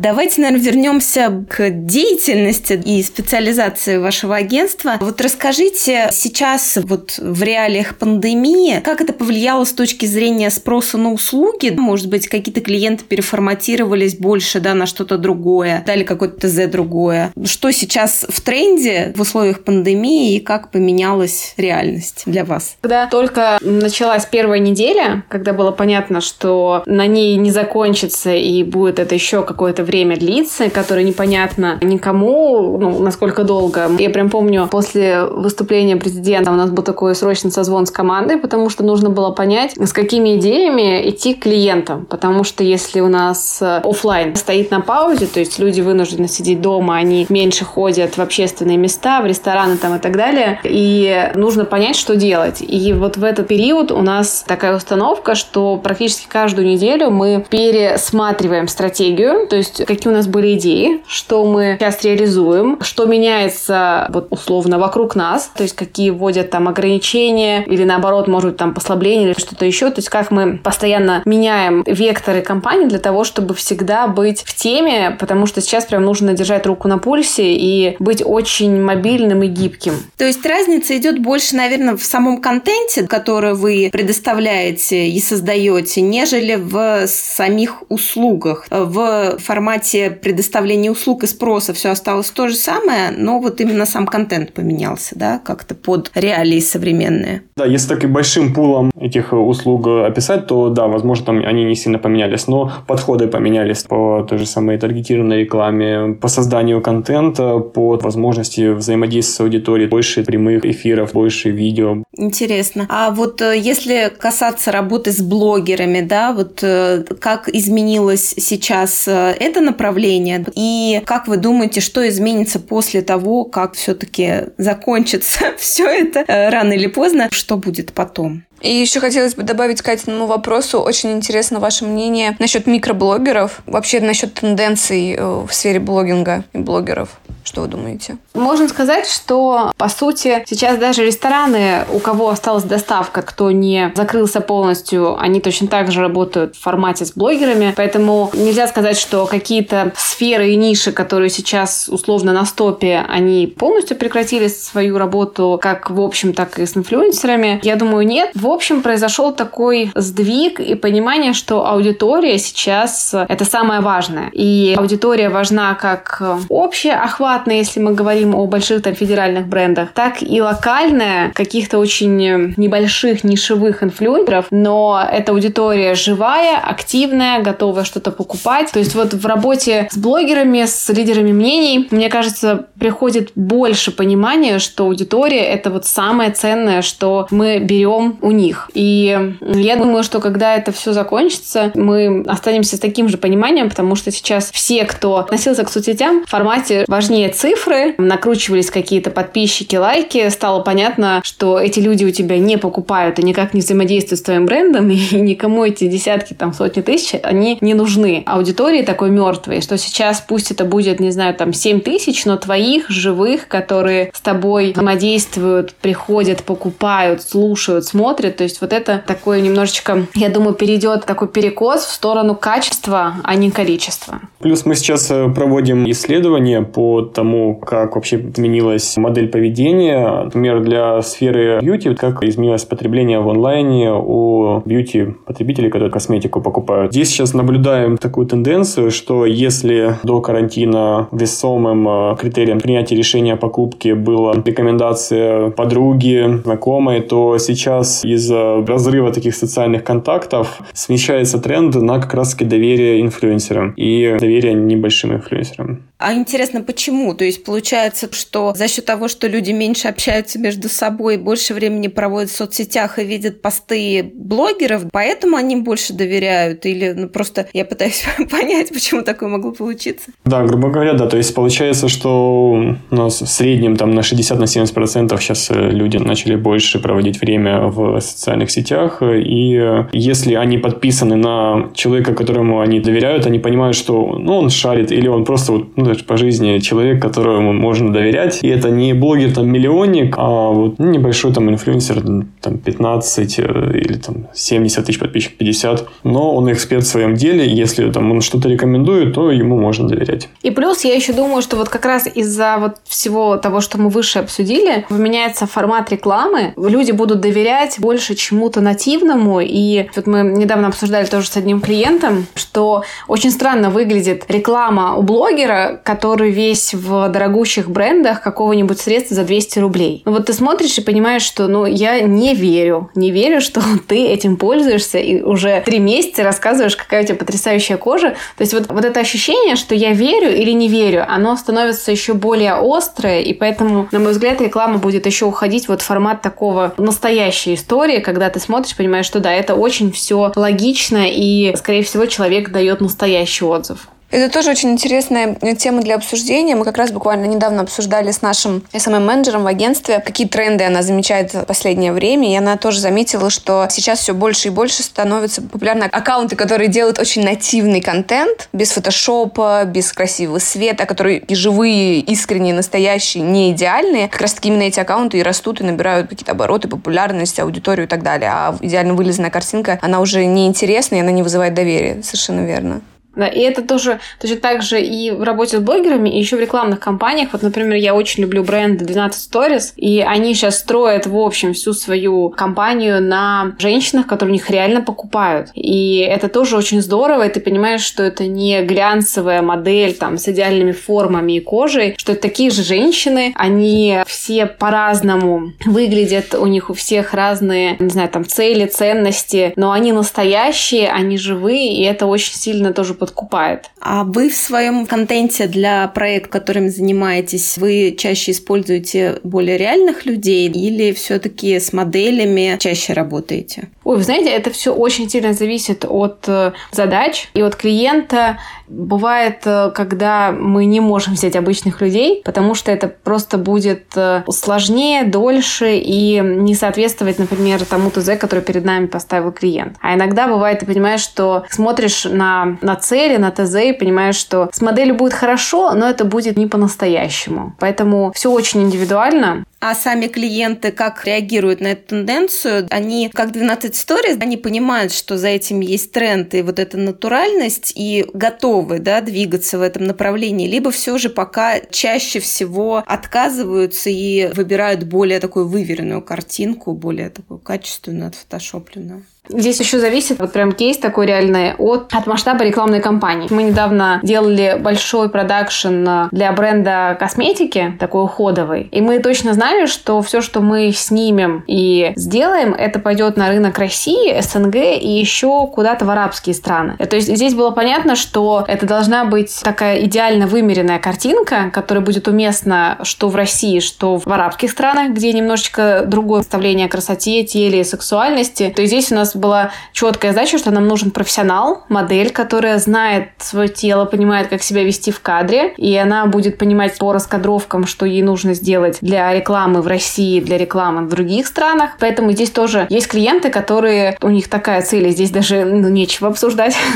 [0.00, 4.92] Давайте, наверное, вернемся к деятельности и специализации вашего агентства.
[5.00, 11.10] Вот расскажите сейчас вот в реалиях пандемии, как это повлияло с точки зрения спроса на
[11.10, 11.74] услуги?
[11.76, 17.32] Может быть, какие-то клиенты переформатировались больше да, на что-то другое, дали какое-то ТЗ другое.
[17.44, 22.76] Что сейчас в тренде в условиях пандемии и как поменялась реальность для вас?
[22.82, 29.00] Когда только началась первая неделя, когда было понятно, что на ней не закончится и будет
[29.00, 33.90] это еще какое-то время длится, которое непонятно никому, ну, насколько долго.
[33.98, 38.70] Я прям помню, после выступления президента у нас был такой срочный созвон с командой, потому
[38.70, 42.06] что нужно было понять, с какими идеями идти к клиентам.
[42.06, 46.60] Потому что если у нас э, офлайн стоит на паузе, то есть люди вынуждены сидеть
[46.60, 51.64] дома, они меньше ходят в общественные места, в рестораны там и так далее, и нужно
[51.64, 52.58] понять, что делать.
[52.60, 58.68] И вот в этот период у нас такая установка, что практически каждую неделю мы пересматриваем
[58.68, 64.06] стратегию, то есть есть какие у нас были идеи, что мы сейчас реализуем, что меняется
[64.10, 68.74] вот условно вокруг нас, то есть какие вводят там ограничения или наоборот, может быть, там
[68.74, 73.54] послабления или что-то еще, то есть как мы постоянно меняем векторы компании для того, чтобы
[73.54, 78.22] всегда быть в теме, потому что сейчас прям нужно держать руку на пульсе и быть
[78.24, 79.94] очень мобильным и гибким.
[80.16, 86.56] То есть разница идет больше, наверное, в самом контенте, который вы предоставляете и создаете, нежели
[86.56, 93.10] в самих услугах, в формате формате предоставления услуг и спроса все осталось то же самое,
[93.10, 97.42] но вот именно сам контент поменялся, да, как-то под реалии современные.
[97.56, 101.74] Да, если так и большим пулом этих услуг описать, то да, возможно, там они не
[101.74, 107.98] сильно поменялись, но подходы поменялись по той же самой таргетированной рекламе, по созданию контента, по
[107.98, 112.04] возможности взаимодействия с аудиторией, больше прямых эфиров, больше видео.
[112.16, 112.86] Интересно.
[112.88, 119.36] А вот э, если касаться работы с блогерами, да, вот э, как изменилось сейчас э,
[119.58, 120.44] это направление?
[120.54, 126.86] И как вы думаете, что изменится после того, как все-таки закончится все это рано или
[126.86, 127.28] поздно?
[127.30, 128.44] Что будет потом?
[128.60, 130.80] И еще хотелось бы добавить к Катиному вопросу.
[130.80, 137.18] Очень интересно ваше мнение насчет микроблогеров, вообще насчет тенденций э, в сфере блогинга и блогеров.
[137.48, 138.18] Что вы думаете?
[138.34, 144.42] Можно сказать, что, по сути, сейчас даже рестораны, у кого осталась доставка, кто не закрылся
[144.42, 147.72] полностью, они точно так же работают в формате с блогерами.
[147.74, 153.96] Поэтому нельзя сказать, что какие-то сферы и ниши, которые сейчас условно на стопе, они полностью
[153.96, 157.60] прекратили свою работу как в общем, так и с инфлюенсерами.
[157.62, 158.30] Я думаю, нет.
[158.34, 164.30] В общем, произошел такой сдвиг и понимание, что аудитория сейчас это самое важное.
[164.32, 170.22] И аудитория важна как общая, охватная, если мы говорим о больших там федеральных брендах, так
[170.22, 178.72] и локальная, каких-то очень небольших нишевых инфлюенсеров, но эта аудитория живая, активная, готовая что-то покупать.
[178.72, 184.58] То есть вот в работе с блогерами, с лидерами мнений, мне кажется, приходит больше понимания,
[184.58, 188.70] что аудитория это вот самое ценное, что мы берем у них.
[188.72, 193.96] И я думаю, что когда это все закончится, мы останемся с таким же пониманием, потому
[193.96, 200.28] что сейчас все, кто относился к соцсетям в формате важнее цифры, накручивались какие-то подписчики, лайки,
[200.30, 204.46] стало понятно, что эти люди у тебя не покупают и никак не взаимодействуют с твоим
[204.46, 208.22] брендом, и никому эти десятки, там, сотни тысяч, они не нужны.
[208.26, 212.88] Аудитории такой мертвой, что сейчас пусть это будет, не знаю, там, 7 тысяч, но твоих
[212.88, 220.06] живых, которые с тобой взаимодействуют, приходят, покупают, слушают, смотрят, то есть вот это такое немножечко,
[220.14, 224.20] я думаю, перейдет такой перекос в сторону качества, а не количества.
[224.40, 230.24] Плюс мы сейчас э, проводим исследования по тому, как вообще изменилась модель поведения.
[230.24, 236.92] Например, для сферы бьюти, как изменилось потребление в онлайне у бьюти-потребителей, которые косметику покупают.
[236.92, 243.36] Здесь сейчас наблюдаем такую тенденцию, что если до карантина весомым э, критерием принятия решения о
[243.36, 252.00] покупке была рекомендация подруги, знакомой, то сейчас из-за разрыва таких социальных контактов смещается тренд на
[252.00, 255.88] как раз-таки доверие инфлюенсерам и доверие небольшим инфлюенсерам.
[255.98, 257.12] А интересно, почему?
[257.14, 261.88] То есть получается, что за счет того, что люди меньше общаются между собой, больше времени
[261.88, 266.66] проводят в соцсетях и видят посты блогеров, поэтому они больше доверяют?
[266.66, 270.10] Или ну, просто я пытаюсь понять, почему такое могло получиться?
[270.24, 271.08] Да, грубо говоря, да.
[271.08, 276.36] То есть получается, что у нас в среднем там на 60-70% сейчас э, люди начали
[276.36, 279.02] больше проводить время в социальных сетях.
[279.02, 284.50] И э, если они подписаны на человека, которому они доверяют, они понимают, что ну, он
[284.50, 288.40] шарит или он просто вот, ну, по жизни человек, которому можно доверять.
[288.42, 292.02] И это не блогер там миллионник, а вот небольшой там инфлюенсер,
[292.40, 293.42] там 15 э,
[293.74, 295.88] или там 70 тысяч подписчиков, 50.
[296.04, 297.46] Но он эксперт в своем деле.
[297.46, 300.28] Если там он что-то рекомендует, то ему можно доверять.
[300.42, 303.88] И плюс я еще думаю, что вот как раз из-за вот всего того, что мы
[303.88, 306.54] выше обсудили, поменяется формат рекламы.
[306.56, 309.40] Люди будут доверять больше чему-то нативному.
[309.40, 315.02] И вот мы недавно обсуждали тоже с одним клиентом, что очень странно выглядит реклама у
[315.02, 320.02] блогера, который весь в дорогущих брендах какого-нибудь средства за 200 рублей.
[320.04, 324.06] Ну вот ты смотришь и понимаешь, что ну я не верю, не верю, что ты
[324.06, 328.10] этим пользуешься и уже три месяца рассказываешь, какая у тебя потрясающая кожа.
[328.36, 332.14] То есть вот, вот это ощущение, что я верю или не верю, оно становится еще
[332.14, 336.74] более острое, и поэтому, на мой взгляд, реклама будет еще уходить вот в формат такого
[336.76, 342.06] настоящей истории, когда ты смотришь, понимаешь, что да, это очень все логично, и, скорее всего,
[342.06, 343.88] человек дает настоящий отзыв.
[344.10, 346.56] Это тоже очень интересная тема для обсуждения.
[346.56, 351.34] Мы как раз буквально недавно обсуждали с нашим SMM-менеджером в агентстве, какие тренды она замечает
[351.34, 352.32] в последнее время.
[352.32, 356.98] И она тоже заметила, что сейчас все больше и больше становятся популярны аккаунты, которые делают
[356.98, 364.08] очень нативный контент, без фотошопа, без красивого света, которые и живые, искренние, настоящие, не идеальные.
[364.08, 367.88] Как раз таки именно эти аккаунты и растут, и набирают какие-то обороты, популярность, аудиторию и
[367.88, 368.30] так далее.
[368.32, 372.02] А идеально вылизанная картинка, она уже неинтересна, и она не вызывает доверия.
[372.02, 372.80] Совершенно верно.
[373.18, 376.40] Да, и это тоже точно так же и в работе с блогерами, и еще в
[376.40, 377.30] рекламных кампаниях.
[377.32, 381.72] Вот, например, я очень люблю бренд 12 Stories, и они сейчас строят, в общем, всю
[381.72, 385.50] свою компанию на женщинах, которые у них реально покупают.
[385.54, 390.28] И это тоже очень здорово, и ты понимаешь, что это не глянцевая модель там с
[390.28, 396.70] идеальными формами и кожей, что это такие же женщины, они все по-разному выглядят, у них
[396.70, 402.06] у всех разные, не знаю, там цели, ценности, но они настоящие, они живые, и это
[402.06, 403.70] очень сильно тоже подкупает.
[403.80, 410.48] А вы в своем контенте для проекта, которым занимаетесь, вы чаще используете более реальных людей
[410.48, 413.68] или все-таки с моделями чаще работаете?
[413.84, 418.38] Ой, вы знаете, это все очень сильно зависит от э, задач и от клиента.
[418.68, 424.24] Бывает, э, когда мы не можем взять обычных людей, потому что это просто будет э,
[424.30, 429.76] сложнее, дольше и не соответствовать, например, тому ТЗ, который перед нами поставил клиент.
[429.80, 434.48] А иногда бывает, ты понимаешь, что смотришь на, на цели, на ТЗ и понимаешь, что
[434.52, 437.54] с моделью будет хорошо, но это будет не по-настоящему.
[437.60, 439.44] Поэтому все очень индивидуально.
[439.60, 442.68] А сами клиенты как реагируют на эту тенденцию?
[442.70, 447.72] Они, как 12 Stories, они понимают, что за этим есть тренд и вот эта натуральность,
[447.74, 454.30] и готовы да, двигаться в этом направлении, либо все же пока чаще всего отказываются и
[454.32, 459.04] выбирают более такую выверенную картинку, более такую качественную, отфотошопленную?
[459.28, 463.28] Здесь еще зависит, вот прям кейс такой реальный, от, от масштаба рекламной кампании.
[463.30, 469.66] Мы недавно делали большой продакшн для бренда косметики, такой уходовый, и мы точно знаем, знали,
[469.66, 475.46] что все, что мы снимем и сделаем, это пойдет на рынок России, СНГ и еще
[475.46, 476.76] куда-то в арабские страны.
[476.76, 482.08] То есть здесь было понятно, что это должна быть такая идеально вымеренная картинка, которая будет
[482.08, 487.60] уместна что в России, что в арабских странах, где немножечко другое представление о красоте, теле
[487.60, 488.52] и сексуальности.
[488.54, 493.10] То есть здесь у нас была четкая задача, что нам нужен профессионал, модель, которая знает
[493.18, 497.86] свое тело, понимает, как себя вести в кадре, и она будет понимать по раскадровкам, что
[497.86, 501.72] ей нужно сделать для рекламы в России, для рекламы в других странах.
[501.78, 506.08] Поэтому здесь тоже есть клиенты, которые, у них такая цель, и здесь даже ну, нечего
[506.08, 506.56] обсуждать.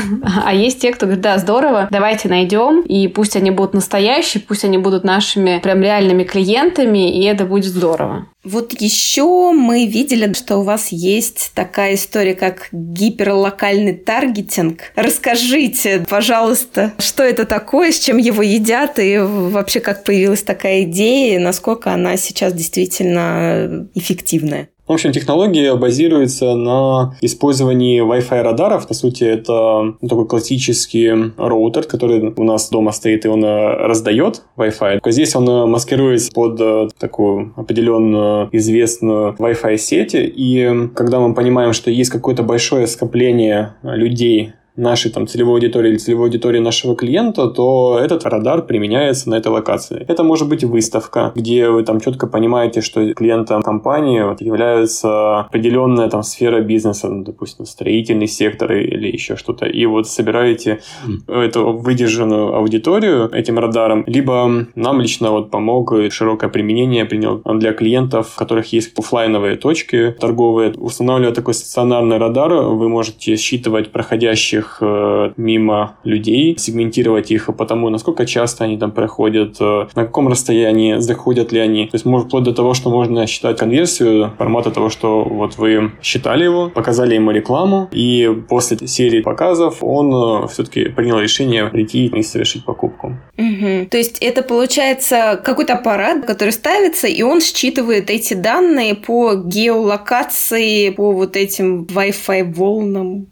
[0.45, 4.65] А есть те, кто говорит, да, здорово, давайте найдем, и пусть они будут настоящие, пусть
[4.65, 8.27] они будут нашими прям реальными клиентами, и это будет здорово.
[8.43, 14.91] Вот еще мы видели, что у вас есть такая история, как гиперлокальный таргетинг.
[14.95, 21.35] Расскажите, пожалуйста, что это такое, с чем его едят, и вообще как появилась такая идея,
[21.35, 24.69] и насколько она сейчас действительно эффективная.
[24.85, 28.85] В общем, технология базируется на использовании Wi-Fi радаров.
[28.85, 34.41] По сути, это такой классический роутер, который у нас дома стоит, и он э, раздает
[34.57, 34.99] Wi-Fi.
[35.05, 40.15] Здесь он э, маскируется под э, такую определенную известную Wi-Fi сеть.
[40.15, 45.97] И когда мы понимаем, что есть какое-то большое скопление людей нашей там, целевой аудитории или
[45.97, 50.05] целевой аудитории нашего клиента, то этот радар применяется на этой локации.
[50.07, 56.09] Это может быть выставка, где вы там четко понимаете, что клиентом компании вот, является определенная
[56.09, 60.79] там сфера бизнеса, ну, допустим, строительный сектор или еще что-то, и вот собираете
[61.27, 68.33] эту выдержанную аудиторию этим радаром, либо нам лично вот помог широкое применение принял для клиентов,
[68.35, 70.71] у которых есть офлайновые точки торговые.
[70.71, 77.65] Устанавливая такой стационарный радар, вы можете считывать проходящих проходящих э, мимо людей, сегментировать их по
[77.65, 81.85] тому, насколько часто они там проходят, э, на каком расстоянии, заходят ли они.
[81.85, 85.91] То есть может вплоть до того, что можно считать конверсию формата того, что вот вы
[86.01, 92.07] считали его, показали ему рекламу, и после серии показов он э, все-таки принял решение прийти
[92.07, 93.17] и совершить покупку.
[93.43, 93.87] Угу.
[93.89, 100.89] То есть это получается какой-то аппарат, который ставится, и он считывает эти данные по геолокации,
[100.89, 103.27] по вот этим Wi-Fi волнам.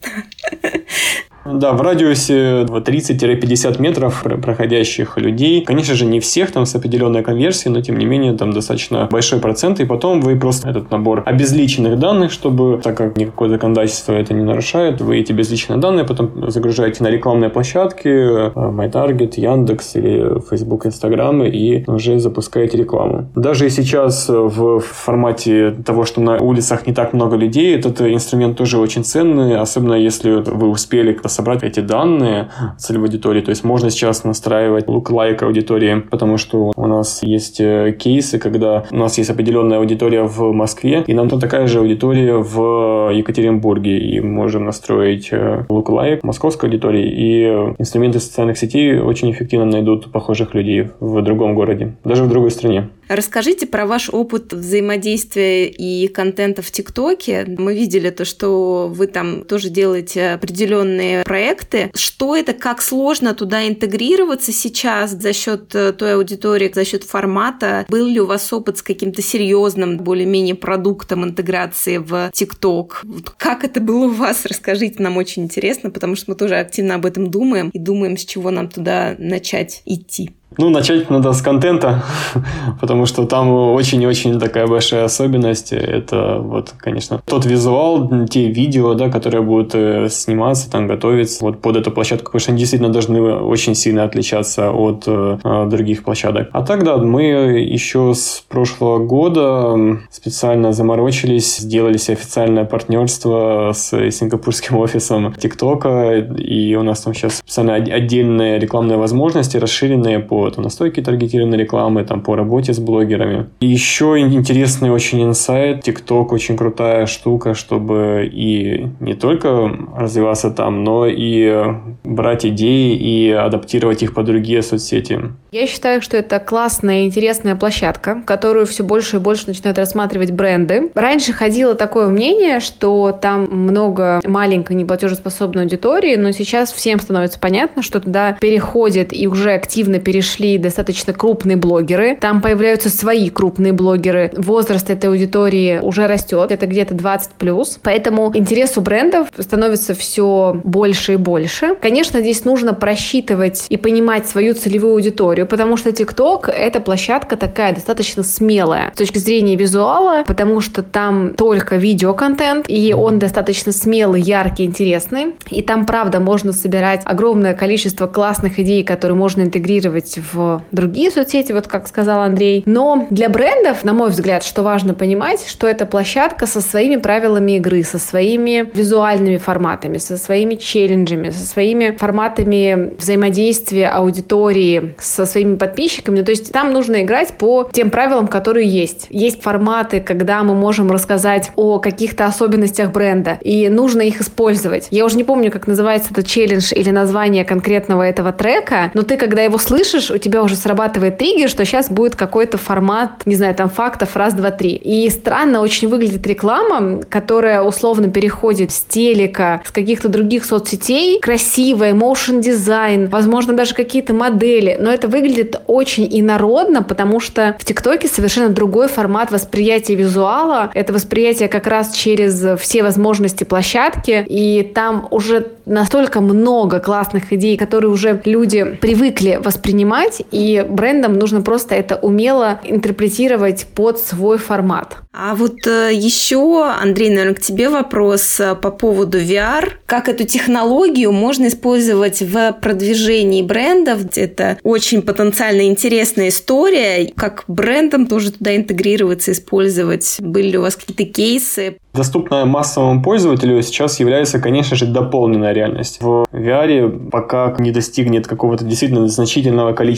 [1.46, 5.62] Да, в радиусе 30-50 метров проходящих людей.
[5.66, 9.40] Конечно же, не всех там с определенной конверсией, но тем не менее там достаточно большой
[9.40, 9.80] процент.
[9.80, 14.44] И потом вы просто этот набор обезличенных данных, чтобы, так как никакое законодательство это не
[14.44, 20.86] нарушает, вы эти безличные данные потом загружаете на рекламные площадки, э, MyTarget, Яндекс или Facebook,
[20.86, 23.30] Instagram и уже запускаете рекламу.
[23.36, 28.78] Даже сейчас в формате того, что на улицах не так много людей, этот инструмент тоже
[28.78, 33.42] очень ценный, особенно если вы успели собрать эти данные целевой аудитории.
[33.42, 38.86] То есть можно сейчас настраивать look-like аудитории, потому что у нас есть э, кейсы, когда
[38.92, 43.98] у нас есть определенная аудитория в Москве, и нам там такая же аудитория в Екатеринбурге,
[43.98, 47.44] и можем настроить э, look-like московской аудитории, и
[47.80, 52.90] инструменты социальных сетей очень эффективно найдут похожих людей в другом городе, даже в другой стране.
[53.12, 57.46] Расскажите про ваш опыт взаимодействия и контента в ТикТоке.
[57.46, 61.92] Мы видели то, что вы там тоже делаете определенные проекты.
[61.94, 67.86] Что это, как сложно туда интегрироваться сейчас за счет э, той аудитории, за счет формата?
[67.90, 73.04] Был ли у вас опыт с каким-то серьезным, более-менее продуктом интеграции в ТикТок?
[73.36, 74.46] Как это было у вас?
[74.46, 78.24] Расскажите, нам очень интересно, потому что мы тоже активно об этом думаем и думаем, с
[78.24, 80.32] чего нам туда начать идти.
[80.58, 82.04] Ну, начать надо с контента,
[82.82, 85.72] потому что там очень-очень такая большая особенность.
[85.72, 91.62] Это вот, конечно, тот визуал, те видео, да, которые будут э, сниматься, там готовиться вот
[91.62, 96.50] под эту площадку, потому что они действительно должны очень сильно отличаться от э, других площадок.
[96.52, 104.12] А так, да, мы еще с прошлого года специально заморочились, сделали себе официальное партнерство с
[104.12, 110.64] сингапурским офисом ТикТока, и у нас там сейчас специально отдельные рекламные возможности, расширенные по там,
[110.64, 113.48] настойки таргетированной рекламы, там, по работе с блогерами.
[113.60, 115.88] И еще интересный очень инсайт.
[115.88, 121.66] TikTok очень крутая штука, чтобы и не только развиваться там, но и
[122.04, 125.20] брать идеи и адаптировать их под другие соцсети.
[125.52, 130.32] Я считаю, что это классная и интересная площадка, которую все больше и больше начинают рассматривать
[130.32, 130.92] бренды.
[130.96, 137.84] Раньше ходило такое мнение, что там много маленькой неплатежеспособной аудитории, но сейчас всем становится понятно,
[137.84, 143.74] что туда переходят и уже активно перешли пришли достаточно крупные блогеры, там появляются свои крупные
[143.74, 144.32] блогеры.
[144.38, 147.80] Возраст этой аудитории уже растет, это где-то 20 плюс.
[147.84, 151.76] Поэтому интерес у брендов становится все больше и больше.
[151.82, 157.74] Конечно, здесь нужно просчитывать и понимать свою целевую аудиторию, потому что TikTok— это площадка такая
[157.74, 164.22] достаточно смелая с точки зрения визуала, потому что там только видеоконтент, и он достаточно смелый,
[164.22, 165.36] яркий, интересный.
[165.50, 171.52] И там, правда, можно собирать огромное количество классных идей, которые можно интегрировать в другие соцсети,
[171.52, 172.64] вот как сказал Андрей.
[172.66, 177.54] Но для брендов, на мой взгляд, что важно понимать, что это площадка со своими правилами
[177.54, 185.56] игры, со своими визуальными форматами, со своими челленджами, со своими форматами взаимодействия аудитории, со своими
[185.56, 186.22] подписчиками.
[186.22, 189.08] То есть там нужно играть по тем правилам, которые есть.
[189.10, 194.88] Есть форматы, когда мы можем рассказать о каких-то особенностях бренда, и нужно их использовать.
[194.92, 199.18] Я уже не помню, как называется этот челлендж или название конкретного этого трека, но ты,
[199.18, 203.56] когда его слышишь, у тебя уже срабатывает триггер, что сейчас будет какой-то формат, не знаю,
[203.56, 204.72] там фактов раз, два, три.
[204.72, 211.94] И странно очень выглядит реклама, которая условно переходит с телека, с каких-то других соцсетей, красивая,
[211.94, 218.08] motion дизайн, возможно, даже какие-то модели, но это выглядит очень инородно, потому что в ТикТоке
[218.08, 220.72] совершенно другой формат восприятия визуала.
[220.74, 227.58] Это восприятие как раз через все возможности площадки, и там уже настолько много классных идей,
[227.58, 230.01] которые уже люди привыкли воспринимать,
[230.32, 234.98] и брендам нужно просто это умело интерпретировать под свой формат.
[235.14, 239.72] А вот э, еще, Андрей, наверное, к тебе вопрос э, по поводу VR.
[239.86, 244.06] Как эту технологию можно использовать в продвижении брендов?
[244.16, 247.12] Это очень потенциально интересная история.
[247.18, 250.16] Как брендам тоже туда интегрироваться, использовать?
[250.20, 251.78] Были ли у вас какие-то кейсы?
[251.94, 256.02] Доступная массовому пользователю сейчас является, конечно же, дополненная реальность.
[256.02, 259.91] В VR пока не достигнет какого-то действительно значительного количества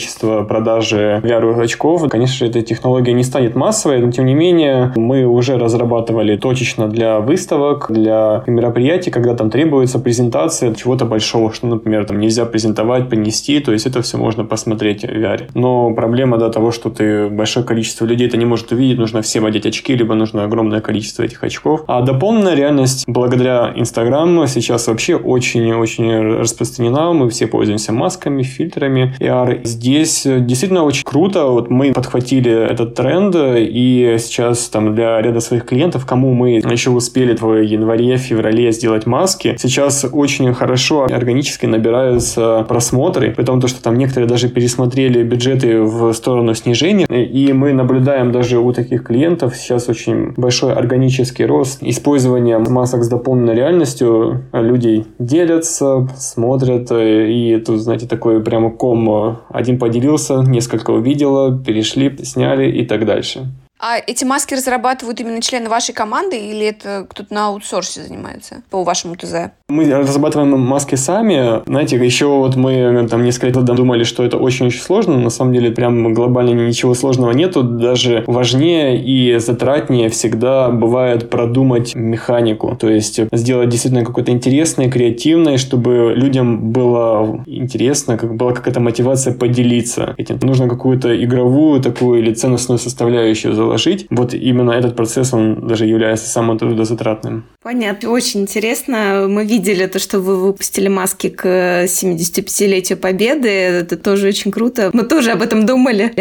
[0.48, 6.36] продажи VR-очков, конечно эта технология не станет массовой, но тем не менее мы уже разрабатывали
[6.36, 12.44] точечно для выставок, для мероприятий, когда там требуется презентация чего-то большого, что, например, там нельзя
[12.44, 15.50] презентовать, принести, то есть это все можно посмотреть в VR.
[15.54, 19.46] Но проблема до того, что ты большое количество людей это не может увидеть, нужно всем
[19.46, 21.84] одеть очки, либо нужно огромное количество этих очков.
[21.86, 27.12] А дополненная реальность благодаря Инстаграму сейчас вообще очень-очень распространена.
[27.12, 29.62] Мы все пользуемся масками, фильтрами AR.
[29.74, 31.46] Здесь действительно очень круто.
[31.46, 36.90] Вот мы подхватили этот тренд, и сейчас там для ряда своих клиентов, кому мы еще
[36.90, 43.82] успели в январе, феврале сделать маски, сейчас очень хорошо органически набираются просмотры, при том, что
[43.82, 49.56] там некоторые даже пересмотрели бюджеты в сторону снижения, и мы наблюдаем даже у таких клиентов
[49.56, 57.58] сейчас очень большой органический рост использования масок с дополненной реальностью люди делятся, смотрят, э, и
[57.58, 59.38] тут, знаете, такой прямо ком.
[59.64, 63.50] Один поделился, несколько увидела, перешли, сняли и так дальше.
[63.78, 68.82] А эти маски разрабатывают именно члены вашей команды или это кто-то на аутсорсе занимается по
[68.82, 69.50] вашему ТЗ?
[69.68, 71.62] Мы разрабатываем маски сами.
[71.66, 75.18] Знаете, еще вот мы там несколько лет думали, что это очень-очень сложно.
[75.18, 77.62] На самом деле прям глобально ничего сложного нету.
[77.62, 82.76] Даже важнее и затратнее всегда бывает продумать механику.
[82.76, 89.34] То есть сделать действительно какое-то интересное, креативное, чтобы людям было интересно, как была какая-то мотивация
[89.34, 90.38] поделиться этим.
[90.40, 95.86] Нужно какую-то игровую такую или ценностную составляющую заложить положить, вот именно этот процесс, он даже
[95.86, 97.44] является самым трудозатратным.
[97.60, 99.26] Понятно, очень интересно.
[99.28, 103.48] Мы видели то, что вы выпустили маски к 75-летию Победы.
[103.48, 104.90] Это тоже очень круто.
[104.92, 106.12] Мы тоже об этом думали.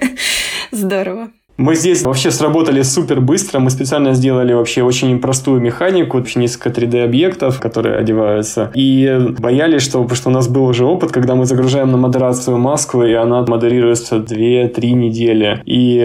[0.70, 1.30] Здорово.
[1.62, 3.60] Мы здесь вообще сработали супер быстро.
[3.60, 8.72] Мы специально сделали вообще очень простую механику, вообще несколько 3D-объектов, которые одеваются.
[8.74, 12.58] И боялись, что, потому что у нас был уже опыт, когда мы загружаем на модерацию
[12.58, 15.62] маску, и она модерируется 2-3 недели.
[15.64, 16.00] И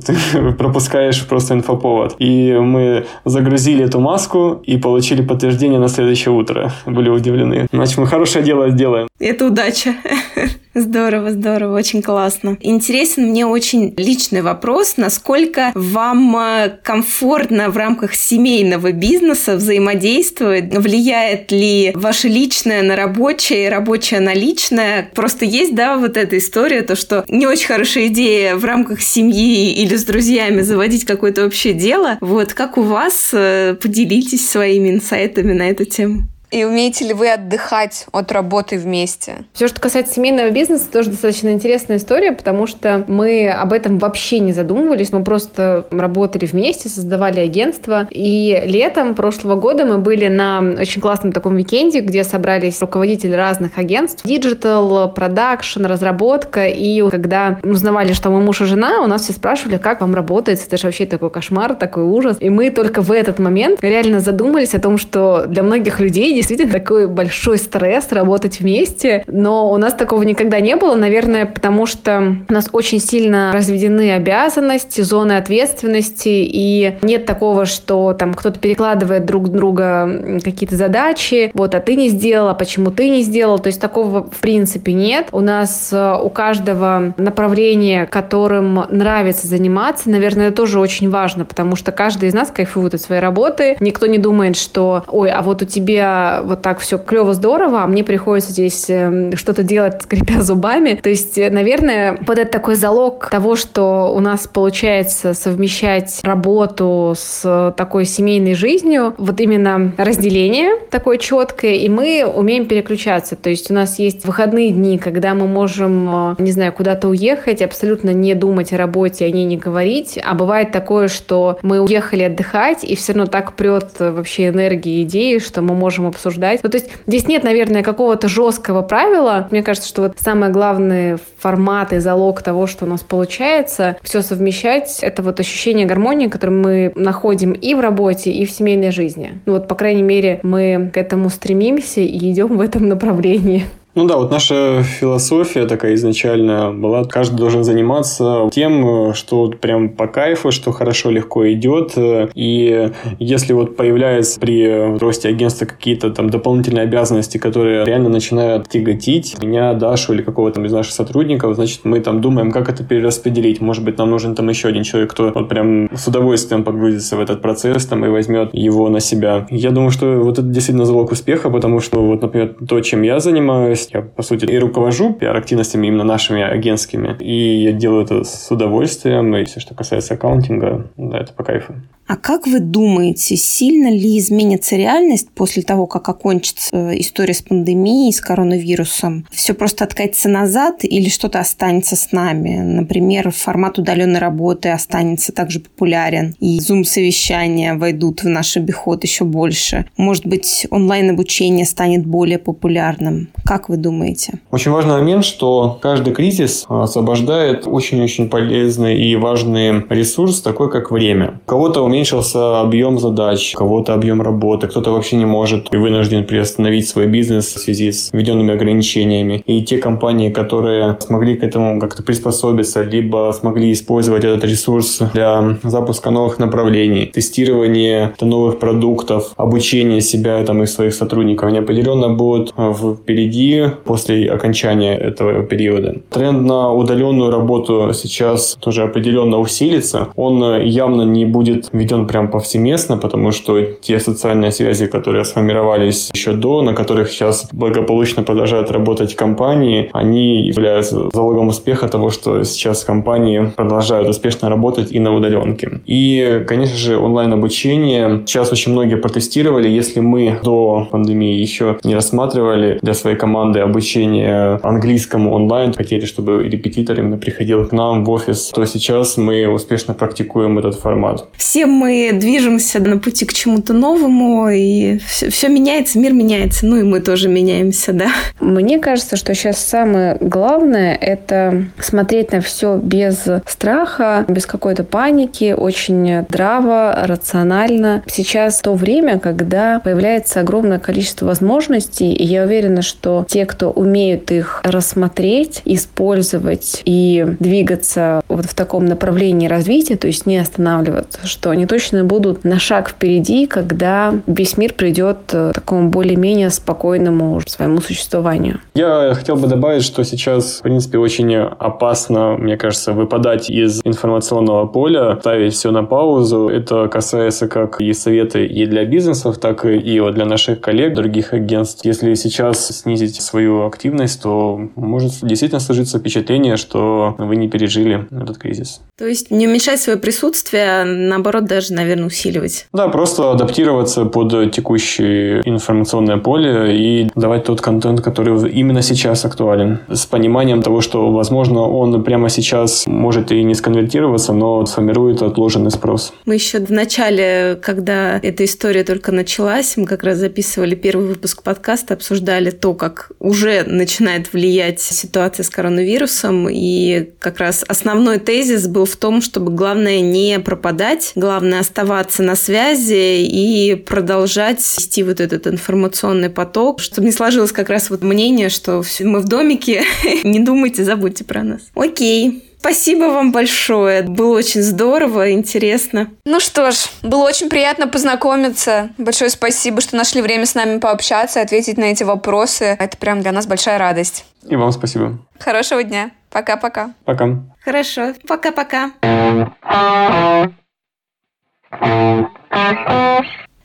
[0.06, 2.16] ты пропускаешь просто инфоповод.
[2.18, 6.70] И мы загрузили эту маску и получили подтверждение на следующее утро.
[6.84, 7.66] Были удивлены.
[7.72, 9.08] Значит, мы хорошее дело сделаем.
[9.18, 9.94] Это удача.
[10.74, 12.56] Здорово, здорово, очень классно.
[12.60, 21.50] Интересен мне очень личный вопрос, насколько вам э, комфортно в рамках семейного бизнеса взаимодействовать, влияет
[21.52, 25.10] ли ваше личное на рабочее, рабочее на личное.
[25.14, 29.72] Просто есть, да, вот эта история, то, что не очень хорошая идея в рамках семьи
[29.72, 32.18] или с друзьями заводить какое-то общее дело.
[32.20, 33.30] Вот, как у вас?
[33.32, 36.28] Э, поделитесь своими инсайтами на эту тему.
[36.50, 39.44] И умеете ли вы отдыхать от работы вместе?
[39.52, 44.38] Все, что касается семейного бизнеса, тоже достаточно интересная история, потому что мы об этом вообще
[44.38, 45.12] не задумывались.
[45.12, 48.08] Мы просто работали вместе, создавали агентство.
[48.10, 53.76] И летом прошлого года мы были на очень классном таком викенде, где собрались руководители разных
[53.76, 54.24] агентств.
[54.24, 56.66] Digital, продакшн, разработка.
[56.66, 60.64] И когда узнавали, что мы муж и жена, у нас все спрашивали, как вам работает.
[60.66, 62.38] Это же вообще такой кошмар, такой ужас.
[62.40, 66.72] И мы только в этот момент реально задумались о том, что для многих людей действительно
[66.72, 72.36] такой большой стресс работать вместе, но у нас такого никогда не было, наверное, потому что
[72.48, 79.24] у нас очень сильно разведены обязанности, зоны ответственности, и нет такого, что там кто-то перекладывает
[79.24, 83.80] друг друга какие-то задачи, вот, а ты не сделала, почему ты не сделал, то есть
[83.80, 85.28] такого в принципе нет.
[85.32, 91.76] У нас э, у каждого направления, которым нравится заниматься, наверное, это тоже очень важно, потому
[91.76, 95.62] что каждый из нас кайфует от своей работы, никто не думает, что, ой, а вот
[95.62, 100.40] у тебя вот так все клево, здорово, а мне приходится здесь эм, что-то делать, скрипя
[100.42, 100.94] зубами.
[100.94, 107.14] То есть, э, наверное, вот это такой залог того, что у нас получается совмещать работу
[107.16, 113.36] с такой семейной жизнью, вот именно разделение такое четкое, и мы умеем переключаться.
[113.36, 117.62] То есть у нас есть выходные дни, когда мы можем, э, не знаю, куда-то уехать,
[117.62, 120.18] абсолютно не думать о работе, о ней не говорить.
[120.24, 125.38] А бывает такое, что мы уехали отдыхать, и все равно так прет вообще энергии, идеи,
[125.38, 126.60] что мы можем обсуждать.
[126.62, 129.46] Ну, то есть здесь нет, наверное, какого-то жесткого правила.
[129.50, 134.22] Мне кажется, что вот самый главный формат и залог того, что у нас получается, все
[134.22, 139.40] совмещать, это вот ощущение гармонии, которое мы находим и в работе, и в семейной жизни.
[139.46, 143.64] Ну, вот, по крайней мере, мы к этому стремимся и идем в этом направлении.
[143.98, 150.06] Ну да, вот наша философия такая изначально была, каждый должен заниматься тем, что прям по
[150.06, 151.94] кайфу, что хорошо, легко идет.
[152.32, 159.42] И если вот появляются при росте агентства какие-то там дополнительные обязанности, которые реально начинают тяготить
[159.42, 163.60] меня, Дашу или какого-то из наших сотрудников, значит, мы там думаем, как это перераспределить.
[163.60, 167.20] Может быть, нам нужен там еще один человек, кто вот прям с удовольствием погрузится в
[167.20, 169.48] этот процесс там и возьмет его на себя.
[169.50, 173.18] Я думаю, что вот это действительно залог успеха, потому что вот, например, то, чем я
[173.18, 178.50] занимаюсь, я, по сути, и руковожу пиар-активностями именно нашими агентскими, и я делаю это с
[178.50, 181.74] удовольствием, и все, что касается аккаунтинга, да, это по кайфу.
[182.08, 188.10] А как вы думаете, сильно ли изменится реальность после того, как окончится история с пандемией,
[188.14, 189.26] с коронавирусом?
[189.30, 192.60] Все просто откатится назад или что-то останется с нами?
[192.60, 199.84] Например, формат удаленной работы останется также популярен, и зум-совещания войдут в наш обиход еще больше.
[199.98, 203.28] Может быть, онлайн-обучение станет более популярным.
[203.44, 204.40] Как вы думаете?
[204.50, 211.40] Очень важный момент, что каждый кризис освобождает очень-очень полезный и важный ресурс, такой как время.
[211.46, 216.24] У кого-то уменьшается уменьшился объем задач, кого-то объем работы, кто-то вообще не может и вынужден
[216.24, 219.42] приостановить свой бизнес в связи с введенными ограничениями.
[219.46, 225.56] И те компании, которые смогли к этому как-то приспособиться, либо смогли использовать этот ресурс для
[225.64, 232.54] запуска новых направлений, тестирования новых продуктов, обучения себя там, и своих сотрудников, они определенно будут
[233.00, 235.96] впереди после окончания этого периода.
[236.10, 240.08] Тренд на удаленную работу сейчас тоже определенно усилится.
[240.14, 246.32] Он явно не будет введен прям повсеместно, потому что те социальные связи, которые сформировались еще
[246.32, 252.84] до, на которых сейчас благополучно продолжают работать компании, они являются залогом успеха того, что сейчас
[252.84, 255.80] компании продолжают успешно работать и на удаленке.
[255.86, 259.68] И, конечно же, онлайн-обучение сейчас очень многие протестировали.
[259.68, 266.44] Если мы до пандемии еще не рассматривали для своей команды обучение английскому онлайн, хотели, чтобы
[266.48, 271.26] репетитор именно приходил к нам в офис, то сейчас мы успешно практикуем этот формат.
[271.36, 276.76] Все мы движемся на пути к чему-то новому, и все, все меняется, мир меняется, ну
[276.76, 278.08] и мы тоже меняемся, да.
[278.40, 285.54] Мне кажется, что сейчас самое главное– это смотреть на все без страха, без какой-то паники,
[285.56, 288.02] очень здраво, рационально.
[288.06, 294.30] Сейчас то время, когда появляется огромное количество возможностей, и я уверена, что те, кто умеют
[294.30, 301.52] их рассмотреть, использовать и двигаться вот в таком направлении развития, то есть не останавливаться, что
[301.58, 307.80] они точно будут на шаг впереди, когда весь мир придет к такому более-менее спокойному своему
[307.80, 308.60] существованию.
[308.74, 314.66] Я хотел бы добавить, что сейчас, в принципе, очень опасно, мне кажется, выпадать из информационного
[314.66, 316.48] поля, ставить все на паузу.
[316.48, 321.32] Это касается как и совета и для бизнесов, так и вот для наших коллег, других
[321.32, 321.84] агентств.
[321.84, 328.38] Если сейчас снизить свою активность, то может действительно сложиться впечатление, что вы не пережили этот
[328.38, 328.80] кризис.
[328.96, 332.66] То есть не уменьшать свое присутствие, а наоборот, даже, наверное, усиливать.
[332.72, 339.80] Да, просто адаптироваться под текущее информационное поле и давать тот контент, который именно сейчас актуален.
[339.88, 345.70] С пониманием того, что, возможно, он прямо сейчас может и не сконвертироваться, но сформирует отложенный
[345.70, 346.12] спрос.
[346.26, 351.42] Мы еще в начале, когда эта история только началась, мы как раз записывали первый выпуск
[351.42, 358.68] подкаста, обсуждали то, как уже начинает влиять ситуация с коронавирусом, и как раз основной тезис
[358.68, 365.20] был в том, чтобы главное не пропадать, главное оставаться на связи и продолжать вести вот
[365.20, 369.84] этот информационный поток, чтобы не сложилось как раз вот мнение, что мы в домике,
[370.24, 371.62] не думайте, забудьте про нас.
[371.74, 372.44] Окей.
[372.60, 374.02] Спасибо вам большое.
[374.02, 376.10] Было очень здорово, интересно.
[376.24, 378.90] Ну что ж, было очень приятно познакомиться.
[378.98, 382.76] Большое спасибо, что нашли время с нами пообщаться, ответить на эти вопросы.
[382.78, 384.24] Это прям для нас большая радость.
[384.48, 385.18] И вам спасибо.
[385.38, 386.10] Хорошего дня.
[386.30, 386.94] Пока-пока.
[387.04, 387.44] Пока.
[387.64, 388.14] Хорошо.
[388.26, 388.90] Пока-пока.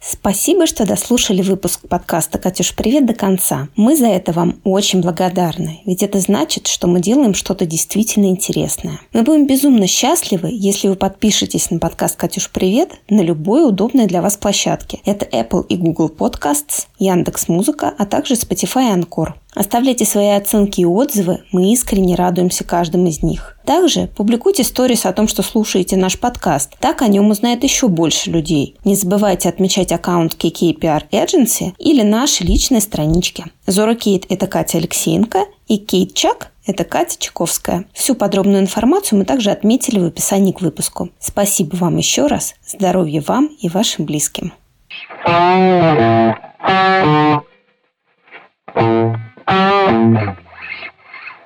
[0.05, 3.69] Спасибо, что дослушали выпуск подкаста «Катюш, привет» до конца.
[3.77, 8.99] Мы за это вам очень благодарны, ведь это значит, что мы делаем что-то действительно интересное.
[9.13, 14.21] Мы будем безумно счастливы, если вы подпишетесь на подкаст «Катюш, привет» на любой удобной для
[14.21, 14.99] вас площадке.
[15.05, 19.35] Это Apple и Google Podcasts, Яндекс Музыка, а также Spotify и Анкор.
[19.55, 23.57] Оставляйте свои оценки и отзывы, мы искренне радуемся каждым из них.
[23.65, 26.73] Также публикуйте сторис о том, что слушаете наш подкаст.
[26.79, 28.75] Так о нем узнает еще больше людей.
[28.83, 33.45] Не забывайте отмечать аккаунт KKPR Agency или наши личные странички.
[33.67, 37.85] Зора Кейт– это Катя Алексеенко, и Кейт Чак– это Катя Чаковская.
[37.93, 41.09] Всю подробную информацию мы также отметили в описании к выпуску.
[41.19, 42.55] Спасибо вам еще раз.
[42.65, 44.53] Здоровья вам и вашим близким.
[48.75, 49.32] Thank you.
[49.47, 50.52] Thank you.